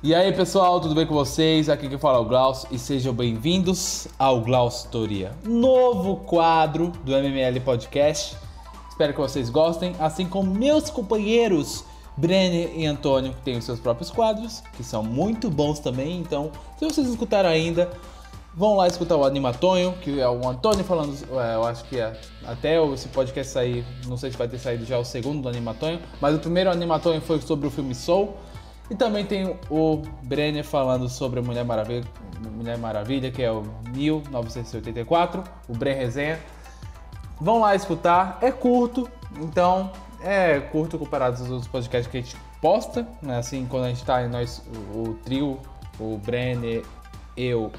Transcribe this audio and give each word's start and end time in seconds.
E 0.00 0.14
aí 0.14 0.32
pessoal, 0.32 0.80
tudo 0.80 0.94
bem 0.94 1.04
com 1.04 1.14
vocês? 1.14 1.68
Aqui 1.68 1.88
quem 1.88 1.98
fala 1.98 2.18
é 2.18 2.20
o 2.20 2.24
Glaus 2.24 2.64
e 2.70 2.78
sejam 2.78 3.12
bem-vindos 3.12 4.06
ao 4.16 4.40
Glaustoria, 4.40 5.32
novo 5.44 6.18
quadro 6.18 6.92
do 7.02 7.10
MML 7.10 7.58
Podcast. 7.62 8.36
Espero 8.88 9.12
que 9.12 9.18
vocês 9.18 9.50
gostem, 9.50 9.96
assim 9.98 10.28
como 10.28 10.54
meus 10.54 10.88
companheiros 10.88 11.84
Brenner 12.16 12.70
e 12.76 12.86
Antônio, 12.86 13.32
que 13.32 13.40
têm 13.40 13.58
os 13.58 13.64
seus 13.64 13.80
próprios 13.80 14.08
quadros, 14.08 14.62
que 14.76 14.84
são 14.84 15.02
muito 15.02 15.50
bons 15.50 15.80
também. 15.80 16.20
Então, 16.20 16.52
se 16.78 16.84
vocês 16.84 17.08
escutaram 17.08 17.48
ainda, 17.48 17.90
vão 18.54 18.76
lá 18.76 18.86
escutar 18.86 19.16
o 19.16 19.24
Animatonho, 19.24 19.94
que 20.00 20.20
é 20.20 20.28
o 20.28 20.48
Antônio 20.48 20.84
falando. 20.84 21.12
é, 21.40 21.56
eu 21.56 21.64
acho 21.64 21.82
que 21.86 21.98
é, 21.98 22.16
até 22.46 22.80
esse 22.92 23.08
podcast 23.08 23.52
sair, 23.52 23.84
não 24.06 24.16
sei 24.16 24.30
se 24.30 24.36
vai 24.36 24.46
ter 24.46 24.60
saído 24.60 24.84
já 24.84 24.96
o 24.96 25.04
segundo 25.04 25.42
do 25.42 25.48
Animatonho, 25.48 25.98
mas 26.20 26.36
o 26.36 26.38
primeiro 26.38 26.70
Animatonho 26.70 27.20
foi 27.20 27.40
sobre 27.40 27.66
o 27.66 27.70
filme 27.70 27.96
Soul. 27.96 28.36
E 28.90 28.94
também 28.94 29.24
tem 29.24 29.58
o 29.70 30.02
Brenner 30.22 30.64
falando 30.64 31.08
sobre 31.08 31.40
a 31.40 31.42
Mulher 31.42 31.64
Maravilha, 31.64 32.04
Mulher 32.50 32.78
Maravilha, 32.78 33.30
que 33.30 33.42
é 33.42 33.50
o 33.50 33.62
1984, 33.92 35.44
o 35.68 35.76
Bren 35.76 35.94
Resenha. 35.94 36.38
Vão 37.40 37.60
lá 37.60 37.74
escutar, 37.74 38.38
é 38.40 38.50
curto, 38.50 39.08
então 39.40 39.92
é 40.20 40.58
curto 40.58 40.98
comparado 40.98 41.40
aos 41.40 41.50
outros 41.50 41.68
podcasts 41.68 42.10
que 42.10 42.18
a 42.18 42.20
gente 42.20 42.36
posta, 42.60 43.06
né? 43.22 43.38
Assim, 43.38 43.66
quando 43.66 43.84
a 43.84 43.88
gente 43.88 44.04
tá 44.04 44.24
em 44.24 44.28
nós, 44.28 44.62
o, 44.92 45.10
o 45.10 45.14
trio, 45.24 45.58
o 46.00 46.18
Brenner, 46.18 46.84
eu 47.36 47.70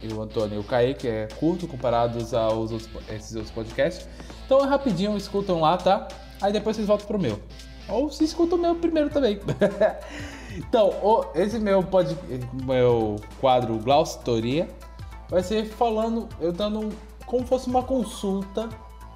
e 0.00 0.12
o 0.12 0.20
Antônio 0.20 0.56
e 0.56 0.58
o 0.58 0.64
Kaique, 0.64 1.06
é 1.06 1.28
curto 1.38 1.68
comparados 1.68 2.34
aos 2.34 2.72
outros, 2.72 2.90
esses 3.08 3.36
outros 3.36 3.52
podcasts. 3.52 4.08
Então 4.44 4.64
é 4.64 4.66
rapidinho, 4.66 5.16
escutam 5.16 5.60
lá, 5.60 5.76
tá? 5.76 6.08
Aí 6.40 6.52
depois 6.52 6.76
vocês 6.76 6.88
voltam 6.88 7.06
pro 7.06 7.18
meu. 7.18 7.40
Ou 7.88 8.10
se 8.10 8.24
escutam 8.24 8.58
o 8.58 8.60
meu 8.60 8.74
primeiro 8.74 9.10
também. 9.10 9.38
então, 10.56 10.88
o- 11.02 11.24
esse 11.34 11.58
meu, 11.58 11.82
pod, 11.82 12.16
meu 12.64 13.16
quadro 13.40 13.76
Glaustoria 13.78 14.68
vai 15.28 15.42
ser 15.42 15.64
falando, 15.66 16.28
eu 16.40 16.52
dando 16.52 16.90
como 17.26 17.46
fosse 17.46 17.68
uma 17.68 17.82
consulta, 17.82 18.68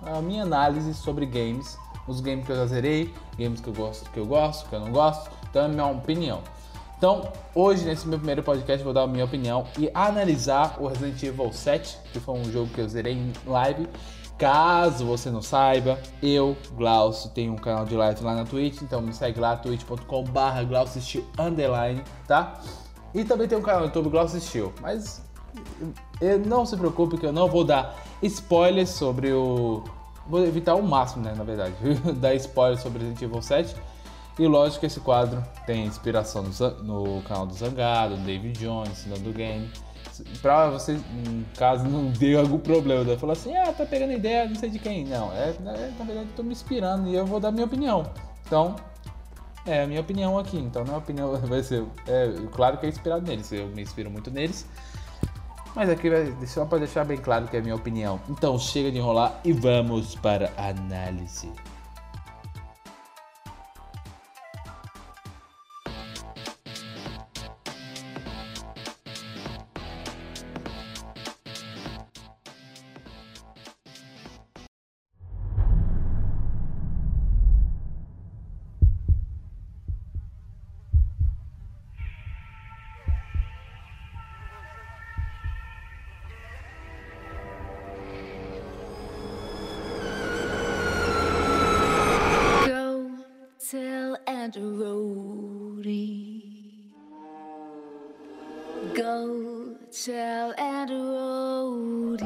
a 0.03 0.21
minha 0.21 0.43
análise 0.43 0.95
sobre 0.95 1.27
games, 1.27 1.77
os 2.07 2.21
games 2.21 2.47
que 2.47 2.53
eu 2.53 2.57
já 2.57 2.67
zerei, 2.67 3.13
games 3.39 3.61
que 3.61 3.69
eu 3.69 3.75
gosto, 3.75 4.11
que 4.11 4.19
eu 4.19 4.27
gosto, 4.27 4.69
que 4.69 4.75
eu 4.75 4.81
não 4.81 4.91
gosto, 4.91 5.31
então 5.51 5.63
é 5.63 5.65
a 5.67 5.69
minha 5.69 5.87
opinião. 5.87 6.41
Então, 6.97 7.31
hoje, 7.55 7.85
nesse 7.85 8.09
meu 8.09 8.19
primeiro 8.19 8.43
podcast, 8.43 8.83
vou 8.83 8.93
dar 8.93 9.03
a 9.03 9.07
minha 9.07 9.25
opinião 9.25 9.67
e 9.79 9.89
analisar 9.95 10.77
o 10.81 10.89
Resident 10.89 11.23
Evil 11.23 11.53
7, 11.53 11.97
que 12.13 12.19
foi 12.19 12.35
um 12.35 12.51
jogo 12.51 12.69
que 12.75 12.81
eu 12.81 12.89
zerei 12.89 13.13
em 13.13 13.33
live. 13.47 13.87
Caso 14.39 15.05
você 15.05 15.31
não 15.31 15.43
saiba, 15.43 15.99
eu, 16.23 16.57
Glaucio, 16.77 17.29
tenho 17.31 17.53
um 17.53 17.57
canal 17.57 17.85
de 17.85 17.97
live 17.97 18.23
lá 18.23 18.37
na 18.37 18.45
Twitch, 18.45 18.83
então 18.83 19.03
me 19.03 19.13
segue 19.13 19.41
lá, 19.41 19.57
twitch.com.br 19.57 20.65
GlausioSteel 20.69 21.25
underline, 21.37 22.03
tá? 22.27 22.61
E 23.13 23.25
também 23.25 23.49
tem 23.49 23.59
um 23.59 23.63
canal 23.63 23.81
no 23.81 23.87
YouTube, 23.87 24.11
Glaucio 24.11 24.41
Steel, 24.41 24.73
mas 24.81 25.21
não 26.47 26.65
se 26.65 26.77
preocupe 26.77 27.19
que 27.19 27.27
eu 27.27 27.33
não 27.33 27.49
vou 27.49 27.65
dar 27.65 27.97
spoilers 28.23 28.91
sobre 28.91 29.33
o... 29.33 29.83
Vou 30.29 30.45
evitar 30.45 30.75
o 30.77 30.83
máximo, 30.83 31.25
né, 31.25 31.35
na 31.37 31.43
verdade, 31.43 31.75
dar 32.21 32.35
spoilers 32.35 32.81
sobre 32.81 32.99
Resident 33.01 33.23
Evil 33.23 33.43
7. 33.43 33.75
E 34.39 34.47
lógico 34.47 34.81
que 34.81 34.87
esse 34.87 35.01
quadro 35.01 35.43
tem 35.67 35.85
inspiração 35.85 36.45
no, 36.45 36.83
no 36.85 37.23
canal 37.23 37.45
do 37.45 37.55
Zangado, 37.55 38.15
do 38.15 38.23
David 38.23 38.57
Jones, 38.57 39.05
do 39.05 39.33
game. 39.33 39.69
Pra 40.41 40.71
vocês, 40.71 41.01
em 41.27 41.45
caso 41.57 41.85
não 41.85 42.11
dê 42.11 42.37
algum 42.37 42.59
problema, 42.59 43.05
né? 43.05 43.17
falar 43.17 43.35
assim, 43.35 43.57
ah, 43.57 43.73
tá 43.73 43.85
pegando 43.85 44.13
ideia, 44.13 44.49
não 44.49 44.57
sei 44.57 44.71
de 44.71 44.79
quem. 44.79 45.05
Não, 45.05 45.33
é, 45.33 45.51
é, 45.51 45.57
na 45.61 46.05
verdade 46.05 46.29
eu 46.31 46.37
tô 46.37 46.43
me 46.43 46.53
inspirando 46.53 47.09
e 47.09 47.15
eu 47.15 47.27
vou 47.27 47.41
dar 47.41 47.51
minha 47.51 47.67
opinião. 47.67 48.11
Então, 48.47 48.77
é 49.67 49.83
a 49.83 49.87
minha 49.87 50.01
opinião 50.01 50.39
aqui. 50.39 50.59
Então, 50.59 50.85
é 50.85 50.97
opinião, 50.97 51.37
vai 51.43 51.63
ser. 51.63 51.85
É, 52.07 52.33
claro 52.53 52.79
que 52.79 52.87
é 52.87 52.89
inspirado 52.89 53.27
neles, 53.27 53.51
eu 53.53 53.67
me 53.69 53.83
inspiro 53.83 54.11
muito 54.11 54.31
neles. 54.31 54.67
Mas 55.75 55.91
aqui 55.91 56.11
vai 56.11 56.35
só 56.47 56.65
para 56.65 56.79
deixar 56.79 57.05
bem 57.05 57.19
claro 57.19 57.47
que 57.47 57.57
é 57.57 57.61
a 57.61 57.63
minha 57.63 57.77
opinião. 57.77 58.21
Então, 58.29 58.59
chega 58.59 58.91
de 58.91 58.99
enrolar 58.99 59.39
e 59.45 59.53
vamos 59.53 60.17
para 60.17 60.51
a 60.57 60.69
análise. 60.69 61.53
Tell 100.09 100.55
Andrew 100.57 101.05
Rhodey. 101.05 102.25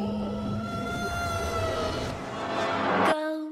Go 3.11 3.51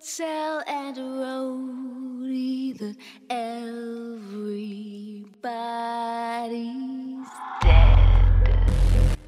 tell 0.00 0.62
Andrew 0.68 1.18
Rhodey 1.18 2.78
that 2.78 2.96
everybody's 3.28 5.26
dead. 7.60 9.18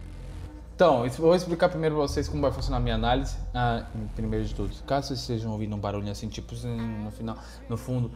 Então, 0.77 1.09
vou 1.19 1.35
explicar 1.35 1.69
primeiro 1.69 1.97
pra 1.97 2.07
vocês 2.07 2.29
como 2.29 2.41
vai 2.41 2.53
funcionar 2.53 2.77
a 2.77 2.81
minha 2.81 2.95
análise. 2.95 3.37
Ah, 3.53 3.87
primeiro 4.15 4.45
de 4.45 4.55
tudo, 4.55 4.73
caso 4.87 5.09
vocês 5.09 5.19
estejam 5.19 5.51
ouvindo 5.51 5.75
um 5.75 5.81
barulho 5.81 6.09
assim, 6.09 6.29
tipo, 6.29 6.55
no 6.65 7.11
final, 7.11 7.37
no 7.69 7.77
fundo, 7.77 8.13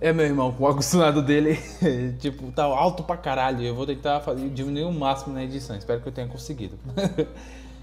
é 0.00 0.12
meu 0.12 0.24
irmão 0.24 0.54
o 0.58 0.66
ar-condicionado 0.66 1.20
dele, 1.20 1.58
tipo, 2.18 2.50
tá 2.52 2.64
alto 2.64 3.02
pra 3.02 3.16
caralho. 3.16 3.62
Eu 3.62 3.74
vou 3.74 3.86
tentar 3.86 4.20
fazer, 4.20 4.48
diminuir 4.48 4.84
o 4.84 4.92
máximo 4.92 5.34
na 5.34 5.44
edição, 5.44 5.76
espero 5.76 6.00
que 6.00 6.08
eu 6.08 6.12
tenha 6.12 6.26
conseguido. 6.26 6.78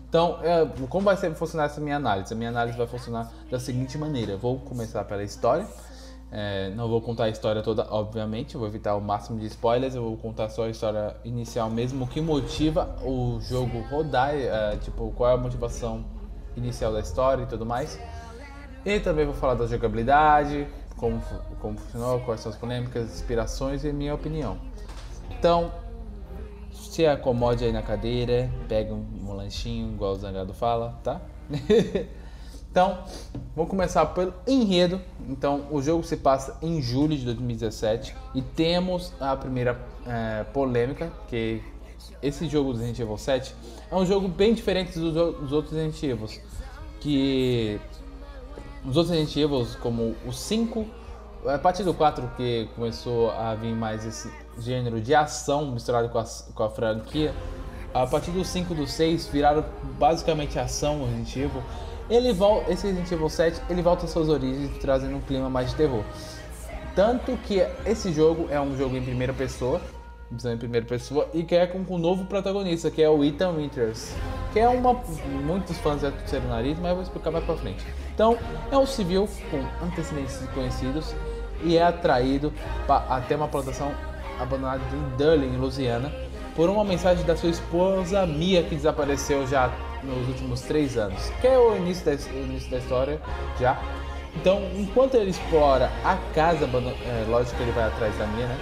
então, 0.10 0.40
é, 0.42 0.66
como 0.90 1.06
vai 1.06 1.16
ser, 1.16 1.34
funcionar 1.36 1.66
essa 1.66 1.80
minha 1.80 1.96
análise? 1.96 2.34
A 2.34 2.36
minha 2.36 2.50
análise 2.50 2.78
vai 2.78 2.88
funcionar 2.88 3.32
da 3.52 3.60
seguinte 3.60 3.98
maneira: 3.98 4.36
vou 4.36 4.60
começar 4.60 5.04
pela 5.04 5.24
história. 5.24 5.68
É, 6.30 6.72
não 6.72 6.90
vou 6.90 7.00
contar 7.02 7.26
a 7.26 7.30
história 7.30 7.62
toda, 7.62 7.88
obviamente, 7.90 8.58
vou 8.58 8.68
evitar 8.68 8.96
o 8.96 9.02
máximo 9.02 9.40
de 9.40 9.46
spoilers, 9.46 9.96
eu 9.96 10.04
vou 10.04 10.18
contar 10.18 10.50
só 10.50 10.66
a 10.66 10.70
história 10.70 11.16
inicial 11.24 11.70
mesmo, 11.70 12.04
o 12.04 12.08
que 12.08 12.20
motiva 12.20 12.98
o 13.02 13.40
jogo 13.40 13.80
rodar, 13.90 14.36
é, 14.36 14.76
tipo, 14.76 15.14
qual 15.16 15.30
é 15.30 15.34
a 15.36 15.38
motivação 15.38 16.04
inicial 16.58 16.92
da 16.92 17.00
história 17.00 17.44
e 17.44 17.46
tudo 17.46 17.66
mais. 17.66 17.98
E 18.86 19.00
também 19.00 19.26
vou 19.26 19.34
falar 19.34 19.54
da 19.54 19.68
jogabilidade, 19.68 20.68
como, 20.98 21.22
como 21.62 21.78
funcionou, 21.78 22.20
quais 22.22 22.42
são 22.42 22.52
as 22.52 22.58
polêmicas, 22.58 23.14
inspirações 23.14 23.86
e 23.86 23.94
minha 23.94 24.14
opinião. 24.14 24.58
Então, 25.32 25.72
se 26.72 27.06
acomode 27.06 27.64
aí 27.64 27.72
na 27.72 27.82
cadeira, 27.82 28.52
pega 28.68 28.94
um, 28.94 29.06
um 29.22 29.34
lanchinho, 29.34 29.94
igual 29.94 30.14
o 30.14 30.16
Zangado 30.16 30.54
fala, 30.54 31.00
tá? 31.04 31.22
então, 32.70 33.04
vamos 33.56 33.70
começar 33.70 34.06
pelo 34.08 34.34
enredo. 34.48 35.00
Então, 35.30 35.68
o 35.72 35.82
jogo 35.82 36.04
se 36.04 36.18
passa 36.18 36.58
em 36.62 36.82
julho 36.82 37.16
de 37.16 37.24
2017 37.26 38.16
e 38.34 38.42
temos 38.42 39.14
a 39.20 39.36
primeira 39.36 39.80
eh, 40.06 40.46
polêmica, 40.54 41.12
que 41.28 41.62
esse 42.22 42.48
jogo 42.48 42.74
do 42.74 42.80
Resident 42.80 43.00
Evil 43.00 43.18
7 43.18 43.56
é 43.92 43.96
um 43.96 44.06
jogo 44.06 44.28
bem 44.28 44.54
diferente 44.54 44.98
dos, 44.98 45.14
dos 45.14 45.52
outros 45.52 45.74
Resident 45.74 46.02
Evil, 46.02 46.28
que 47.00 47.80
os 48.86 48.96
outros 48.96 49.10
Resident 49.10 49.36
Evil, 49.36 49.68
como 49.82 50.16
o 50.26 50.32
5, 50.32 50.86
a 51.46 51.58
partir 51.58 51.84
do 51.84 51.94
4 51.94 52.32
que 52.36 52.70
começou 52.76 53.32
a 53.32 53.54
vir 53.56 53.74
mais 53.74 54.06
esse 54.06 54.32
gênero 54.60 55.00
de 55.00 55.14
ação 55.14 55.72
misturado 55.72 56.10
com 56.10 56.20
a, 56.20 56.26
com 56.54 56.64
a 56.64 56.70
franquia, 56.70 57.34
a 57.94 58.06
partir 58.06 58.32
do 58.32 58.44
5 58.44 58.74
e 58.74 58.76
do 58.76 58.88
6 58.88 59.28
viraram 59.28 59.64
basicamente 59.98 60.60
ação 60.60 61.06
Resident 61.06 61.36
Evil. 61.36 61.64
Ele 62.10 62.32
volta, 62.34 62.72
esse 62.72 62.88
Resident 62.88 63.12
Evil 63.12 63.30
7 63.30 63.62
ele 63.70 63.82
volta 63.82 64.06
às 64.06 64.12
suas 64.12 64.30
origens, 64.30 64.78
trazendo 64.80 65.16
um 65.16 65.22
clima 65.22 65.50
mais 65.50 65.70
de 65.70 65.76
terror. 65.76 66.04
Tanto 66.96 67.38
que 67.46 67.66
esse 67.86 68.12
jogo 68.12 68.48
é 68.50 68.60
um 68.60 68.76
jogo 68.78 68.96
em 68.96 69.04
primeira 69.04 69.34
pessoa, 69.34 69.82
visão 70.32 70.54
em 70.54 70.58
primeira 70.58 70.86
pessoa, 70.86 71.30
e 71.34 71.44
que 71.44 71.56
é 71.56 71.68
com 71.68 71.80
um 71.80 71.98
novo 71.98 72.26
protagonista, 72.26 72.90
que 72.90 73.02
é 73.02 73.10
o 73.10 73.24
Ethan 73.24 73.54
Winters. 73.54 74.16
Que 74.54 74.60
é 74.60 74.68
uma. 74.70 74.94
Muitos 75.44 75.78
fãs 75.78 76.02
já 76.02 76.12
torceram 76.12 76.46
o 76.46 76.50
nariz, 76.50 76.78
mas 76.80 76.90
eu 76.90 76.96
vou 76.96 77.04
explicar 77.04 77.32
mais 77.32 77.44
pra 77.46 77.56
frente. 77.56 77.86
Então, 78.14 78.38
é 78.72 78.78
um 78.78 78.86
civil 78.86 79.28
com 79.52 79.86
antecedentes 79.86 80.38
desconhecidos 80.40 81.14
e 81.64 81.78
é 81.78 81.84
atraído 81.84 82.52
pa- 82.88 83.06
até 83.10 83.36
uma 83.36 83.48
plantação 83.48 83.92
abandonada 84.40 84.82
em 84.94 85.18
Dulling, 85.18 85.54
em 85.56 85.58
Louisiana, 85.58 86.12
por 86.56 86.70
uma 86.70 86.84
mensagem 86.84 87.24
da 87.26 87.36
sua 87.36 87.50
esposa 87.50 88.26
Mia, 88.26 88.64
que 88.64 88.76
desapareceu 88.76 89.46
já 89.48 89.72
nos 90.04 90.28
últimos 90.28 90.62
três 90.62 90.98
anos. 90.98 91.30
Que 91.42 91.48
é 91.48 91.58
o 91.60 91.76
início 91.76 92.06
da, 92.06 92.12
o 92.34 92.38
início 92.44 92.70
da 92.72 92.78
história 92.78 93.22
já. 93.60 93.78
Então, 94.36 94.62
enquanto 94.76 95.16
ele 95.16 95.32
explora 95.32 95.90
a 96.06 96.16
casa, 96.34 96.66
é, 96.66 97.26
lógico 97.28 97.58
que 97.58 97.64
ele 97.64 97.72
vai 97.72 97.86
atrás 97.86 98.16
da 98.18 98.28
Mia, 98.28 98.46
né? 98.46 98.58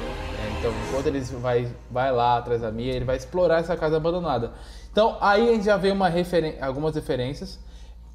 É, 0.46 0.60
Então, 0.60 0.72
enquanto 0.88 1.08
ele 1.08 1.20
vai, 1.42 1.68
vai 1.92 2.12
lá 2.14 2.38
atrás 2.38 2.62
da 2.62 2.72
Mia, 2.72 2.94
ele 2.94 3.04
vai 3.04 3.18
explorar 3.18 3.60
essa 3.60 3.76
casa 3.76 3.98
abandonada. 3.98 4.54
Então, 4.96 5.18
aí 5.20 5.50
a 5.50 5.52
gente 5.52 5.66
já 5.66 5.76
vê 5.76 5.92
uma 5.92 6.08
referen 6.08 6.56
algumas 6.62 6.96
referências, 6.96 7.60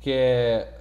que 0.01 0.11
é 0.11 0.79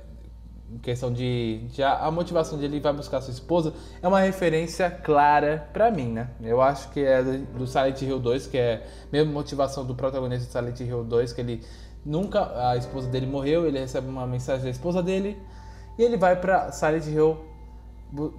questão 0.82 1.12
de, 1.12 1.68
de 1.74 1.84
a, 1.84 2.10
motivação 2.10 2.58
de 2.58 2.64
ele 2.64 2.80
vai 2.80 2.94
buscar 2.94 3.20
sua 3.20 3.34
esposa 3.34 3.74
é 4.02 4.08
uma 4.08 4.22
referência 4.22 4.90
clara 4.90 5.68
pra 5.74 5.92
mim, 5.92 6.14
né? 6.14 6.30
Eu 6.42 6.62
acho 6.62 6.90
que 6.92 7.02
é 7.02 7.22
do 7.22 7.68
Silent 7.68 8.02
Hill 8.02 8.18
2, 8.18 8.48
que 8.48 8.58
é 8.58 8.76
a 8.76 9.12
mesma 9.12 9.34
motivação 9.34 9.86
do 9.86 9.94
protagonista 9.94 10.46
de 10.46 10.52
Silent 10.54 10.80
Hill 10.80 11.04
2, 11.04 11.34
que 11.34 11.42
ele 11.42 11.66
nunca 12.06 12.70
a 12.70 12.78
esposa 12.78 13.10
dele 13.10 13.28
morreu, 13.28 13.68
ele 13.68 13.78
recebe 13.78 14.08
uma 14.08 14.26
mensagem 14.26 14.64
da 14.64 14.70
esposa 14.70 15.04
dele 15.04 15.38
e 15.98 16.02
ele 16.02 16.16
vai 16.16 16.38
pra 16.38 16.72
Silent 16.72 17.08
Hill 17.08 17.38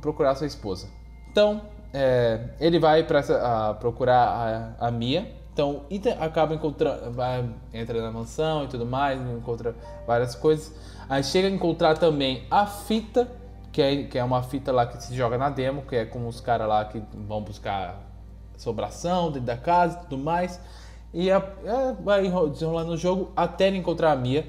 procurar 0.00 0.34
sua 0.34 0.46
esposa. 0.46 0.88
Então, 1.30 1.60
é, 1.92 2.40
ele 2.58 2.78
vai 2.78 3.02
para 3.04 3.74
procurar 3.74 4.76
a, 4.80 4.86
a 4.86 4.90
Mia. 4.90 5.39
Então, 5.52 5.82
Ethan 5.90 6.16
acaba 6.20 6.54
encontrando, 6.54 7.10
vai, 7.10 7.48
entra 7.72 8.00
na 8.00 8.10
mansão 8.10 8.64
e 8.64 8.68
tudo 8.68 8.86
mais, 8.86 9.20
encontra 9.20 9.74
várias 10.06 10.34
coisas. 10.34 10.72
Aí 11.08 11.22
chega 11.24 11.48
a 11.48 11.50
encontrar 11.50 11.98
também 11.98 12.44
a 12.50 12.66
fita, 12.66 13.28
que 13.72 13.82
é, 13.82 14.04
que 14.04 14.18
é 14.18 14.24
uma 14.24 14.42
fita 14.42 14.72
lá 14.72 14.86
que 14.86 15.02
se 15.02 15.14
joga 15.14 15.36
na 15.36 15.50
demo, 15.50 15.82
que 15.82 15.96
é 15.96 16.04
com 16.04 16.26
os 16.26 16.40
caras 16.40 16.68
lá 16.68 16.84
que 16.84 17.02
vão 17.14 17.42
buscar 17.42 18.00
sobração 18.56 19.26
dentro 19.26 19.46
da 19.46 19.56
casa 19.56 19.98
e 19.98 20.00
tudo 20.02 20.18
mais. 20.18 20.60
E 21.12 21.30
a, 21.30 21.38
é, 21.64 21.92
vai 22.00 22.24
enro- 22.24 22.48
desenrolando 22.48 22.92
o 22.92 22.96
jogo 22.96 23.32
até 23.34 23.66
ele 23.66 23.78
encontrar 23.78 24.12
a 24.12 24.16
Mia 24.16 24.46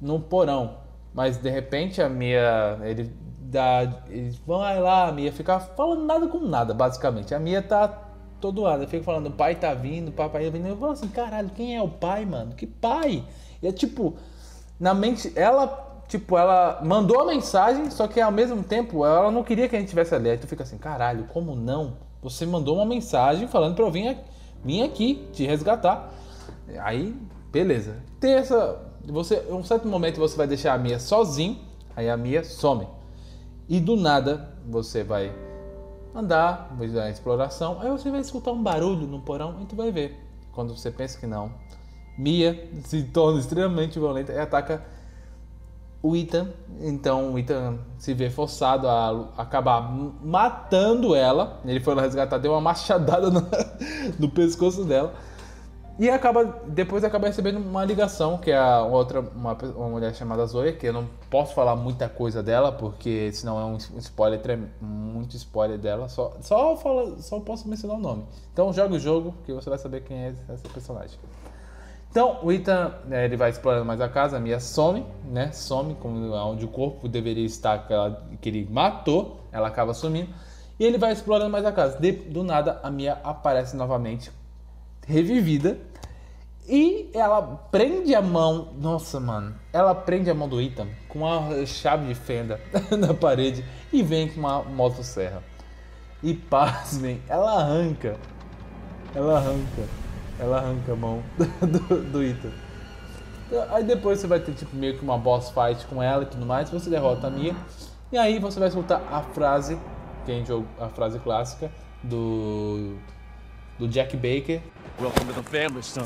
num 0.00 0.20
porão. 0.20 0.78
Mas 1.14 1.36
de 1.36 1.50
repente 1.50 2.02
a 2.02 2.08
Mia, 2.08 2.78
ele 2.82 3.14
dá, 3.40 3.82
eles 4.08 4.36
vão 4.38 4.58
lá, 4.58 5.06
a 5.08 5.12
Mia 5.12 5.32
fica 5.32 5.60
falando 5.60 6.04
nada 6.04 6.26
com 6.26 6.38
nada, 6.40 6.74
basicamente. 6.74 7.34
A 7.34 7.38
Mia 7.38 7.62
tá 7.62 7.86
todo 8.42 8.60
lado, 8.60 8.86
fica 8.88 9.04
falando, 9.04 9.28
o 9.28 9.32
pai 9.32 9.54
tá 9.54 9.72
vindo, 9.72 10.08
o 10.08 10.12
papai 10.12 10.44
tá 10.44 10.50
vindo. 10.50 10.66
Eu 10.66 10.76
falo 10.76 10.92
assim, 10.92 11.08
caralho, 11.08 11.48
quem 11.54 11.76
é 11.76 11.80
o 11.80 11.88
pai, 11.88 12.26
mano? 12.26 12.54
Que 12.54 12.66
pai? 12.66 13.24
E 13.62 13.68
é 13.68 13.72
tipo, 13.72 14.16
na 14.78 14.92
mente, 14.92 15.32
ela, 15.36 16.02
tipo, 16.08 16.36
ela 16.36 16.80
mandou 16.84 17.20
a 17.20 17.26
mensagem, 17.26 17.88
só 17.88 18.08
que 18.08 18.20
ao 18.20 18.32
mesmo 18.32 18.62
tempo 18.64 19.06
ela 19.06 19.30
não 19.30 19.44
queria 19.44 19.68
que 19.68 19.76
a 19.76 19.78
gente 19.78 19.88
tivesse 19.88 20.12
ali. 20.14 20.28
Aí 20.28 20.36
tu 20.36 20.48
fica 20.48 20.64
assim, 20.64 20.76
caralho, 20.76 21.24
como 21.32 21.54
não? 21.54 21.96
Você 22.20 22.44
mandou 22.44 22.76
uma 22.76 22.84
mensagem 22.84 23.46
falando 23.46 23.76
pra 23.76 23.84
eu 23.84 23.90
vir, 23.90 24.08
aqui- 24.08 24.24
vir 24.64 24.82
aqui 24.82 25.28
te 25.32 25.46
resgatar. 25.46 26.12
Aí, 26.80 27.14
beleza. 27.50 27.96
Tem 28.18 28.34
essa. 28.34 28.80
Você, 29.06 29.44
em 29.48 29.52
um 29.52 29.64
certo 29.64 29.86
momento 29.88 30.18
você 30.18 30.36
vai 30.36 30.46
deixar 30.46 30.74
a 30.74 30.78
Mia 30.78 30.98
sozinho, 30.98 31.58
aí 31.96 32.10
a 32.10 32.16
Mia 32.16 32.44
some. 32.44 32.86
E 33.68 33.80
do 33.80 33.96
nada 33.96 34.52
você 34.68 35.02
vai 35.02 35.32
andar, 36.14 36.74
vai 36.78 36.88
dar 36.88 37.10
exploração, 37.10 37.78
aí 37.80 37.90
você 37.90 38.10
vai 38.10 38.20
escutar 38.20 38.52
um 38.52 38.62
barulho 38.62 39.06
no 39.06 39.20
porão 39.20 39.56
e 39.60 39.66
tu 39.66 39.76
vai 39.76 39.90
ver. 39.90 40.18
Quando 40.52 40.76
você 40.76 40.90
pensa 40.90 41.18
que 41.18 41.26
não, 41.26 41.52
Mia 42.16 42.68
se 42.84 43.02
torna 43.04 43.40
extremamente 43.40 43.98
violenta 43.98 44.32
e 44.32 44.38
ataca 44.38 44.84
o 46.02 46.16
Ethan. 46.16 46.48
Então 46.80 47.32
o 47.32 47.38
Ethan 47.38 47.78
se 47.96 48.12
vê 48.12 48.28
forçado 48.28 48.88
a 48.88 49.28
acabar 49.36 49.80
matando 50.22 51.14
ela. 51.14 51.60
Ele 51.64 51.80
foi 51.80 51.94
lá 51.94 52.02
resgatar, 52.02 52.38
deu 52.38 52.52
uma 52.52 52.60
machadada 52.60 53.30
no, 53.30 53.46
no 54.18 54.28
pescoço 54.28 54.84
dela. 54.84 55.14
E 55.98 56.08
acaba, 56.08 56.44
depois 56.66 57.04
acaba 57.04 57.26
recebendo 57.26 57.58
uma 57.58 57.84
ligação, 57.84 58.38
que 58.38 58.50
é 58.50 58.56
a 58.56 58.82
outra, 58.82 59.20
uma, 59.20 59.52
uma 59.52 59.88
mulher 59.88 60.14
chamada 60.14 60.44
Zoe, 60.46 60.72
que 60.72 60.86
eu 60.86 60.92
não 60.92 61.06
posso 61.30 61.54
falar 61.54 61.76
muita 61.76 62.08
coisa 62.08 62.42
dela, 62.42 62.72
porque 62.72 63.30
senão 63.32 63.60
é 63.60 63.64
um 63.64 63.76
spoiler, 63.98 64.58
muito 64.80 65.36
spoiler 65.36 65.78
dela, 65.78 66.08
só, 66.08 66.32
só, 66.40 66.76
fala, 66.76 67.16
só 67.20 67.38
posso 67.40 67.68
mencionar 67.68 67.98
o 67.98 68.00
nome. 68.00 68.24
Então 68.52 68.72
joga 68.72 68.94
o 68.94 68.98
jogo, 68.98 69.34
que 69.44 69.52
você 69.52 69.68
vai 69.68 69.78
saber 69.78 70.02
quem 70.02 70.16
é 70.16 70.34
essa 70.48 70.68
personagem. 70.70 71.18
Então, 72.10 72.38
o 72.42 72.50
Ethan, 72.52 72.92
né, 73.06 73.24
ele 73.24 73.36
vai 73.38 73.50
explorando 73.50 73.84
mais 73.86 74.00
a 74.00 74.08
casa, 74.08 74.36
a 74.36 74.40
Mia 74.40 74.60
some, 74.60 75.06
né, 75.24 75.50
some, 75.52 75.96
onde 76.04 76.64
o 76.64 76.68
corpo 76.68 77.08
deveria 77.08 77.46
estar, 77.46 77.86
que, 77.86 77.92
ela- 77.92 78.22
que 78.40 78.48
ele 78.48 78.68
matou, 78.70 79.40
ela 79.50 79.68
acaba 79.68 79.94
sumindo, 79.94 80.28
e 80.78 80.84
ele 80.84 80.98
vai 80.98 81.12
explorando 81.12 81.50
mais 81.50 81.64
a 81.64 81.72
casa. 81.72 81.98
De- 81.98 82.12
do 82.12 82.42
nada, 82.42 82.80
a 82.82 82.90
Mia 82.90 83.18
aparece 83.24 83.74
novamente, 83.76 84.30
revivida, 85.06 85.78
e 86.68 87.10
ela 87.12 87.42
prende 87.42 88.14
a 88.14 88.22
mão, 88.22 88.68
nossa, 88.78 89.18
mano, 89.18 89.54
ela 89.72 89.94
prende 89.94 90.30
a 90.30 90.34
mão 90.34 90.48
do 90.48 90.60
Ethan 90.60 90.88
com 91.08 91.20
uma 91.20 91.66
chave 91.66 92.06
de 92.06 92.14
fenda 92.14 92.60
na 92.96 93.12
parede 93.12 93.64
e 93.92 94.02
vem 94.02 94.28
com 94.28 94.38
uma 94.38 94.62
motosserra. 94.62 95.42
E 96.22 96.34
pasmem, 96.34 97.20
ela 97.28 97.60
arranca, 97.60 98.16
ela 99.12 99.38
arranca, 99.38 99.82
ela 100.38 100.58
arranca 100.58 100.92
a 100.92 100.96
mão 100.96 101.22
do, 101.60 102.02
do 102.10 102.22
Ethan. 102.22 102.52
Aí 103.70 103.82
depois 103.82 104.20
você 104.20 104.26
vai 104.26 104.38
ter 104.38 104.54
tipo 104.54 104.74
meio 104.76 104.96
que 104.96 105.02
uma 105.02 105.18
boss 105.18 105.50
fight 105.50 105.84
com 105.86 106.00
ela 106.02 106.22
e 106.22 106.26
tudo 106.26 106.46
mais, 106.46 106.70
você 106.70 106.88
derrota 106.88 107.26
a 107.26 107.30
Mia. 107.30 107.56
E 108.12 108.16
aí 108.16 108.38
você 108.38 108.60
vai 108.60 108.68
escutar 108.68 109.02
a 109.10 109.20
frase, 109.20 109.76
quem 110.24 110.46
jogou 110.46 110.66
a 110.78 110.88
frase 110.88 111.18
clássica 111.18 111.72
do 112.02 112.96
do 113.78 113.88
Jack 113.88 114.16
Baker, 114.16 114.60
Welcome 115.00 115.32
to 115.32 115.32
the 115.32 115.42
family, 115.42 115.82
son. 115.82 116.04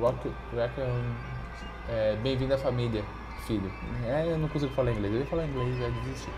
Rock, 0.00 0.28
Rock 0.54 0.72
é, 1.88 2.16
bem-vindo 2.22 2.54
à 2.54 2.58
família, 2.58 3.04
filho. 3.46 3.70
É, 4.06 4.24
eu 4.26 4.38
não 4.38 4.48
consigo 4.48 4.72
falar 4.72 4.92
inglês, 4.92 5.14
eu 5.14 5.20
ia 5.20 5.26
falar 5.26 5.44
inglês, 5.44 5.76
já 5.78 5.88
desisti. 5.90 6.30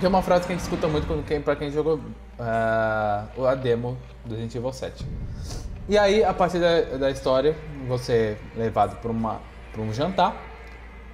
que 0.00 0.04
é 0.06 0.08
uma 0.08 0.22
frase 0.22 0.46
que 0.46 0.52
a 0.52 0.56
gente 0.56 0.64
escuta 0.64 0.88
muito 0.88 1.06
quando, 1.06 1.24
quem, 1.24 1.40
pra 1.40 1.54
quem 1.54 1.70
jogou 1.70 2.00
ah, 2.38 3.26
a 3.46 3.54
demo 3.54 3.96
do 4.24 4.30
Resident 4.30 4.54
Evil 4.54 4.72
7. 4.72 5.06
E 5.88 5.96
aí, 5.98 6.24
a 6.24 6.34
partir 6.34 6.58
da, 6.58 6.96
da 6.96 7.10
história, 7.10 7.54
você 7.86 8.36
é 8.56 8.58
levado 8.58 8.96
para 9.00 9.82
um 9.82 9.92
jantar, 9.92 10.34